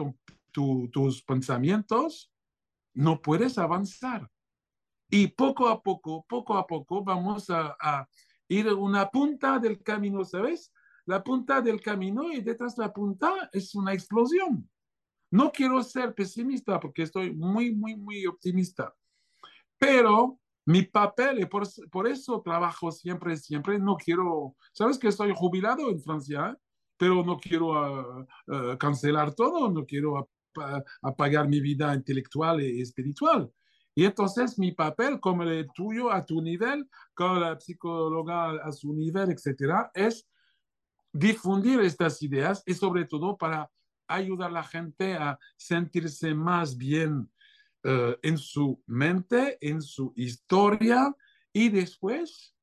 tu, 0.51 0.89
tus 0.89 1.23
pensamientos, 1.23 2.31
no 2.93 3.21
puedes 3.21 3.57
avanzar. 3.57 4.29
Y 5.09 5.27
poco 5.27 5.69
a 5.69 5.81
poco, 5.81 6.25
poco 6.27 6.57
a 6.57 6.65
poco 6.65 7.03
vamos 7.03 7.49
a, 7.49 7.75
a 7.79 8.07
ir 8.47 8.67
una 8.73 9.09
punta 9.09 9.59
del 9.59 9.81
camino, 9.81 10.23
¿sabes? 10.23 10.71
La 11.05 11.23
punta 11.23 11.61
del 11.61 11.81
camino 11.81 12.31
y 12.31 12.41
detrás 12.41 12.75
de 12.75 12.83
la 12.83 12.93
punta 12.93 13.49
es 13.53 13.73
una 13.75 13.93
explosión. 13.93 14.69
No 15.31 15.51
quiero 15.51 15.83
ser 15.83 16.13
pesimista 16.13 16.79
porque 16.79 17.03
estoy 17.03 17.33
muy, 17.33 17.73
muy, 17.73 17.95
muy 17.95 18.25
optimista. 18.25 18.93
Pero 19.77 20.39
mi 20.65 20.83
papel, 20.83 21.39
y 21.39 21.45
por, 21.45 21.67
por 21.91 22.07
eso 22.07 22.41
trabajo 22.41 22.91
siempre, 22.91 23.37
siempre, 23.37 23.79
no 23.79 23.95
quiero, 23.95 24.55
sabes 24.73 24.97
que 24.97 25.07
estoy 25.07 25.33
jubilado 25.35 25.89
en 25.89 26.01
Francia, 26.01 26.57
pero 26.97 27.23
no 27.23 27.37
quiero 27.37 27.67
uh, 27.67 28.21
uh, 28.47 28.77
cancelar 28.77 29.33
todo, 29.33 29.69
no 29.69 29.85
quiero 29.85 30.29
apagar 31.01 31.47
mi 31.47 31.61
vida 31.61 31.93
intelectual 31.93 32.61
y 32.61 32.81
espiritual. 32.81 33.51
Y 33.95 34.05
entonces 34.05 34.59
mi 34.59 34.71
papel, 34.73 35.19
como 35.19 35.43
el 35.43 35.67
tuyo 35.73 36.11
a 36.11 36.25
tu 36.25 36.41
nivel, 36.41 36.87
como 37.13 37.35
la 37.35 37.59
psicóloga 37.59 38.51
a 38.63 38.71
su 38.71 38.93
nivel, 38.93 39.31
etcétera, 39.31 39.89
es 39.93 40.27
difundir 41.11 41.79
estas 41.79 42.21
ideas 42.21 42.61
y 42.65 42.73
sobre 42.73 43.05
todo 43.05 43.37
para 43.37 43.71
ayudar 44.07 44.49
a 44.49 44.53
la 44.53 44.63
gente 44.63 45.13
a 45.13 45.39
sentirse 45.55 46.33
más 46.33 46.77
bien 46.77 47.31
uh, 47.83 48.13
en 48.21 48.37
su 48.37 48.81
mente, 48.85 49.57
en 49.61 49.81
su 49.81 50.13
historia 50.15 51.15
y 51.53 51.69
después 51.69 52.55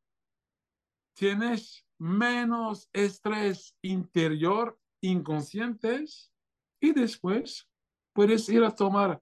tienes 1.14 1.86
menos 1.98 2.88
estrés 2.92 3.76
interior 3.82 4.78
inconscientes 5.00 6.32
y 6.80 6.92
después 6.92 7.68
puedes 8.12 8.48
ir 8.48 8.64
a 8.64 8.74
tomar 8.74 9.20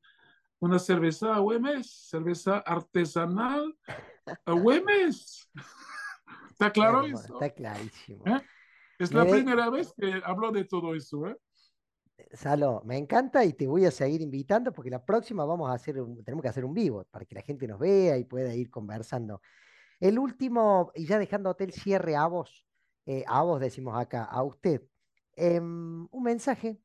una 0.59 0.79
cerveza 0.79 1.35
a 1.35 1.41
Güemes, 1.41 2.09
cerveza 2.09 2.59
artesanal 2.59 3.77
a 4.45 4.53
Güemes. 4.53 5.51
¿Está 6.51 6.71
claro 6.71 7.03
eso? 7.05 7.35
Está 7.35 7.51
clarísimo. 7.51 8.25
¿Eh? 8.27 8.41
Es 8.99 9.13
la 9.13 9.25
primera 9.25 9.69
vez 9.69 9.93
que 9.97 10.23
hablo 10.25 10.53
de 10.53 10.65
todo 10.65 10.95
eso. 10.95 11.27
¿eh? 11.27 11.37
Salo, 12.33 12.83
me 12.85 12.97
encanta 12.97 13.45
y 13.45 13.53
te 13.53 13.67
voy 13.67 13.85
a 13.85 13.91
seguir 13.91 14.21
invitando 14.21 14.73
porque 14.73 14.91
la 14.91 15.05
próxima 15.05 15.45
vamos 15.45 15.71
a 15.71 15.75
hacer, 15.75 16.01
un, 16.01 16.23
tenemos 16.25 16.43
que 16.43 16.49
hacer 16.49 16.65
un 16.65 16.75
vivo 16.75 17.05
para 17.11 17.25
que 17.25 17.35
la 17.35 17.43
gente 17.43 17.67
nos 17.67 17.79
vea 17.79 18.17
y 18.19 18.25
pueda 18.25 18.55
ir 18.55 18.71
conversando. 18.71 19.41
El 20.01 20.19
último, 20.19 20.91
y 20.95 21.07
ya 21.07 21.19
dejándote 21.19 21.65
el 21.65 21.73
cierre 21.73 22.17
a 22.17 22.27
vos, 22.27 22.67
eh, 23.07 23.25
a 23.27 23.43
vos 23.43 23.61
decimos 23.61 23.97
acá, 23.97 24.25
a 24.25 24.43
usted, 24.43 24.83
eh, 25.37 25.61
un 25.61 26.23
mensaje 26.23 26.81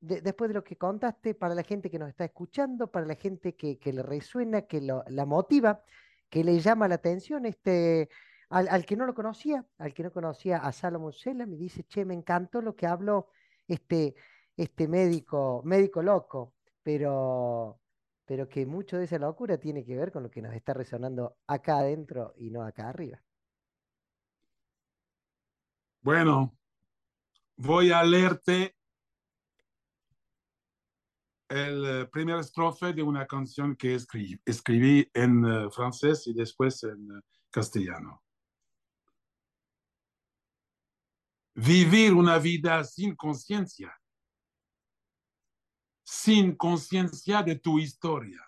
después 0.00 0.48
de 0.48 0.54
lo 0.54 0.64
que 0.64 0.76
contaste, 0.76 1.34
para 1.34 1.54
la 1.54 1.62
gente 1.62 1.90
que 1.90 1.98
nos 1.98 2.10
está 2.10 2.24
escuchando, 2.24 2.90
para 2.90 3.06
la 3.06 3.14
gente 3.14 3.56
que, 3.56 3.78
le 3.84 4.02
resuena, 4.02 4.62
que 4.62 4.80
lo, 4.82 5.02
la 5.08 5.24
motiva, 5.24 5.82
que 6.28 6.44
le 6.44 6.58
llama 6.60 6.88
la 6.88 6.96
atención, 6.96 7.46
este, 7.46 8.10
al, 8.50 8.68
al, 8.68 8.84
que 8.84 8.96
no 8.96 9.06
lo 9.06 9.14
conocía, 9.14 9.64
al 9.78 9.94
que 9.94 10.02
no 10.02 10.12
conocía 10.12 10.58
a 10.58 10.72
Salomón 10.72 11.12
Sela, 11.12 11.46
me 11.46 11.56
dice, 11.56 11.84
che, 11.84 12.04
me 12.04 12.14
encantó 12.14 12.60
lo 12.60 12.76
que 12.76 12.86
habló 12.86 13.30
este, 13.66 14.14
este 14.56 14.88
médico, 14.88 15.62
médico 15.64 16.02
loco, 16.02 16.54
pero, 16.82 17.80
pero 18.24 18.48
que 18.48 18.66
mucho 18.66 18.98
de 18.98 19.04
esa 19.04 19.18
locura 19.18 19.58
tiene 19.58 19.84
que 19.84 19.96
ver 19.96 20.12
con 20.12 20.22
lo 20.22 20.30
que 20.30 20.42
nos 20.42 20.54
está 20.54 20.74
resonando 20.74 21.38
acá 21.46 21.78
adentro 21.78 22.34
y 22.36 22.50
no 22.50 22.62
acá 22.62 22.88
arriba. 22.88 23.22
Bueno, 26.02 26.56
voy 27.56 27.90
a 27.90 28.02
leerte 28.04 28.76
el 31.48 31.84
eh, 31.86 32.06
primer 32.06 32.38
estrofe 32.38 32.92
de 32.92 33.02
una 33.02 33.26
canción 33.26 33.76
que 33.76 33.94
escribí, 33.94 35.10
en 35.14 35.44
uh, 35.44 35.70
francés 35.70 36.26
y 36.26 36.34
después 36.34 36.82
en 36.82 37.12
uh, 37.12 37.20
castellano. 37.50 38.22
Vivir 41.54 42.12
una 42.12 42.38
vida 42.38 42.82
sin 42.82 43.14
conciencia, 43.14 43.96
sin 46.04 46.54
conciencia 46.54 47.42
de 47.42 47.56
tu 47.56 47.78
historia. 47.78 48.40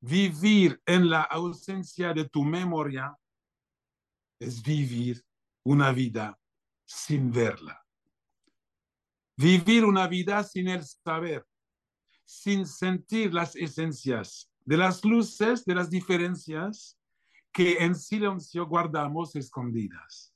Vivir 0.00 0.80
en 0.84 1.08
la 1.08 1.22
ausencia 1.22 2.12
de 2.12 2.28
tu 2.28 2.44
memoria 2.44 3.16
es 4.38 4.62
vivir 4.62 5.24
una 5.64 5.92
vida 5.92 6.38
sin 6.84 7.30
verla. 7.30 7.82
Vivir 9.36 9.84
una 9.84 10.06
vida 10.06 10.44
sin 10.44 10.68
el 10.68 10.84
saber, 10.84 11.46
sin 12.24 12.66
sentir 12.66 13.32
las 13.32 13.56
esencias 13.56 14.52
de 14.64 14.76
las 14.76 15.04
luces, 15.04 15.64
de 15.64 15.74
las 15.74 15.88
diferencias 15.88 16.98
que 17.52 17.78
en 17.78 17.94
silencio 17.94 18.66
guardamos 18.66 19.34
escondidas. 19.36 20.34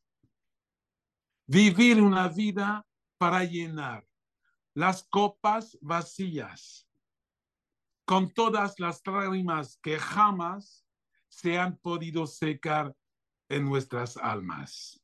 Vivir 1.46 2.00
una 2.00 2.28
vida 2.28 2.86
para 3.18 3.44
llenar 3.44 4.06
las 4.76 5.04
copas 5.04 5.78
vacías 5.80 6.86
con 8.04 8.30
todas 8.30 8.78
las 8.78 9.00
lágrimas 9.06 9.78
que 9.82 9.98
jamás 9.98 10.86
se 11.28 11.58
han 11.58 11.78
podido 11.78 12.26
secar 12.26 12.94
en 13.48 13.64
nuestras 13.64 14.18
almas. 14.18 15.02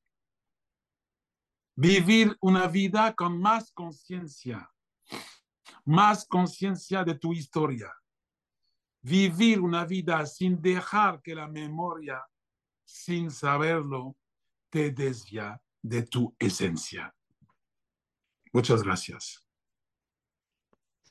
Vivir 1.75 2.37
una 2.43 2.69
vida 2.69 3.15
con 3.15 3.41
más 3.41 3.73
conciencia, 3.73 4.71
más 5.87 6.27
conciencia 6.27 7.03
de 7.03 7.15
tu 7.15 7.33
historia. 7.33 7.91
Vivir 9.01 9.59
una 9.59 9.87
vida 9.87 10.27
sin 10.27 10.61
dejar 10.61 11.23
que 11.23 11.35
la 11.35 11.49
memoria, 11.49 12.23
sin 12.85 13.31
saberlo, 13.31 14.19
te 14.69 14.91
desvía 14.91 15.63
de 15.81 16.03
tu 16.03 16.37
esencia. 16.39 17.15
Muchas 18.53 18.83
gracias. 18.83 19.43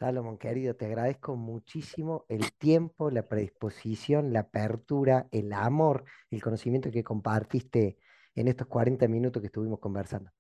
Salomón, 0.02 0.40
querido, 0.40 0.76
te 0.76 0.88
agradezco 0.88 1.36
muchísimo 1.36 2.26
el 2.28 2.54
tiempo, 2.54 3.12
la 3.12 3.28
predisposición, 3.28 4.34
la 4.34 4.40
apertura, 4.40 5.28
el 5.30 5.54
amor, 5.54 6.06
el 6.32 6.42
conocimiento 6.42 6.90
que 6.90 7.04
compartiste 7.04 8.00
en 8.34 8.48
estos 8.48 8.66
40 8.66 9.08
minutos 9.08 9.40
que 9.42 9.46
estuvimos 9.46 9.78
conversando. 9.78 10.32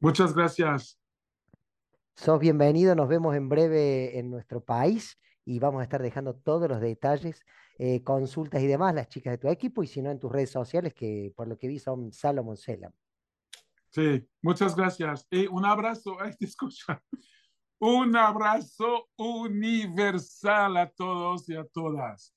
Muchas 0.00 0.34
gracias. 0.34 0.98
Sos 2.16 2.40
bienvenido, 2.40 2.96
nos 2.96 3.06
vemos 3.06 3.36
en 3.36 3.48
breve 3.48 4.18
en 4.18 4.28
nuestro 4.28 4.60
país 4.60 5.20
y 5.44 5.60
vamos 5.60 5.78
a 5.78 5.84
estar 5.84 6.02
dejando 6.02 6.34
todos 6.34 6.68
los 6.68 6.80
detalles, 6.80 7.44
eh, 7.78 8.02
consultas 8.02 8.60
y 8.60 8.66
demás, 8.66 8.92
las 8.92 9.06
chicas 9.06 9.34
de 9.34 9.38
tu 9.38 9.46
equipo 9.46 9.84
y 9.84 9.86
si 9.86 10.02
no 10.02 10.10
en 10.10 10.18
tus 10.18 10.32
redes 10.32 10.50
sociales, 10.50 10.94
que 10.94 11.32
por 11.36 11.46
lo 11.46 11.56
que 11.56 11.68
vi 11.68 11.78
son 11.78 12.12
Salomón 12.12 12.56
Selam. 12.56 12.90
Sí, 13.90 14.28
muchas 14.42 14.74
gracias. 14.74 15.28
Y 15.30 15.46
un 15.46 15.64
abrazo, 15.64 16.16
ay, 16.20 16.32
te 16.36 16.46
escucha. 16.46 17.00
Un 17.78 18.16
abrazo 18.16 19.08
universal 19.18 20.78
a 20.78 20.90
todos 20.90 21.48
y 21.48 21.56
a 21.56 21.64
todas. 21.64 22.32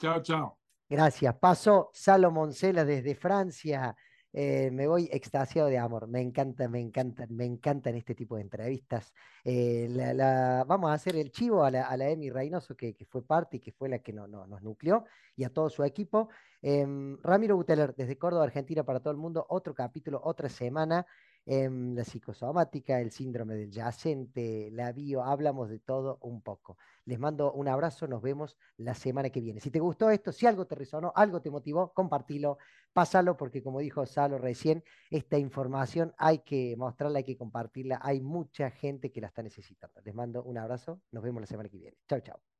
Chao, 0.00 0.20
chao. 0.20 0.58
Gracias. 0.88 1.34
Paso 1.36 1.90
Salomón 1.92 2.52
Cela 2.52 2.84
desde 2.84 3.14
Francia. 3.14 3.94
Eh, 4.32 4.70
me 4.72 4.86
voy 4.86 5.08
extasiado 5.12 5.68
de 5.68 5.78
amor. 5.78 6.08
Me 6.08 6.20
encanta, 6.20 6.68
me 6.68 6.80
encantan, 6.80 7.34
me 7.34 7.44
encantan 7.44 7.94
este 7.94 8.14
tipo 8.14 8.36
de 8.36 8.42
entrevistas. 8.42 9.12
Eh, 9.44 9.86
la, 9.90 10.12
la, 10.12 10.64
vamos 10.66 10.90
a 10.90 10.94
hacer 10.94 11.14
el 11.16 11.30
chivo 11.30 11.62
a 11.62 11.70
la, 11.70 11.88
a 11.88 11.96
la 11.96 12.08
Emi 12.08 12.28
Reynoso, 12.28 12.76
que, 12.76 12.94
que, 12.94 13.04
fue 13.06 13.24
parte 13.24 13.58
y 13.58 13.60
que 13.60 13.72
fue 13.72 13.88
la 13.88 14.00
que 14.00 14.12
no, 14.12 14.26
no, 14.26 14.46
nos 14.46 14.62
nucleó, 14.62 15.04
y 15.36 15.44
a 15.44 15.50
todo 15.50 15.70
su 15.70 15.84
equipo. 15.84 16.28
Eh, 16.62 16.84
Ramiro 17.22 17.56
Buteler, 17.56 17.94
desde 17.94 18.18
Córdoba, 18.18 18.44
Argentina, 18.44 18.82
para 18.82 19.00
todo 19.00 19.12
el 19.12 19.18
mundo, 19.18 19.46
otro 19.48 19.74
capítulo, 19.74 20.20
otra 20.22 20.48
semana. 20.48 21.06
Em, 21.50 21.94
la 21.94 22.04
psicosomática, 22.04 23.00
el 23.00 23.10
síndrome 23.10 23.54
del 23.54 23.70
yacente, 23.70 24.70
la 24.70 24.92
bio, 24.92 25.22
hablamos 25.24 25.70
de 25.70 25.78
todo 25.78 26.18
un 26.20 26.42
poco. 26.42 26.76
Les 27.06 27.18
mando 27.18 27.52
un 27.52 27.68
abrazo, 27.68 28.06
nos 28.06 28.20
vemos 28.20 28.58
la 28.76 28.94
semana 28.94 29.30
que 29.30 29.40
viene. 29.40 29.60
Si 29.60 29.70
te 29.70 29.80
gustó 29.80 30.10
esto, 30.10 30.30
si 30.30 30.46
algo 30.46 30.66
te 30.66 30.74
resonó, 30.74 31.10
algo 31.16 31.40
te 31.40 31.50
motivó, 31.50 31.94
compartilo, 31.94 32.58
pásalo, 32.92 33.36
porque 33.38 33.62
como 33.62 33.80
dijo 33.80 34.04
Salo 34.04 34.36
recién, 34.36 34.84
esta 35.10 35.38
información 35.38 36.14
hay 36.18 36.40
que 36.40 36.76
mostrarla, 36.76 37.18
hay 37.18 37.24
que 37.24 37.38
compartirla. 37.38 37.98
Hay 38.02 38.20
mucha 38.20 38.70
gente 38.70 39.10
que 39.10 39.22
la 39.22 39.28
está 39.28 39.42
necesitando. 39.42 40.02
Les 40.04 40.14
mando 40.14 40.42
un 40.42 40.58
abrazo, 40.58 41.00
nos 41.12 41.22
vemos 41.22 41.40
la 41.40 41.46
semana 41.46 41.70
que 41.70 41.78
viene. 41.78 41.96
Chao, 42.06 42.20
chao. 42.20 42.57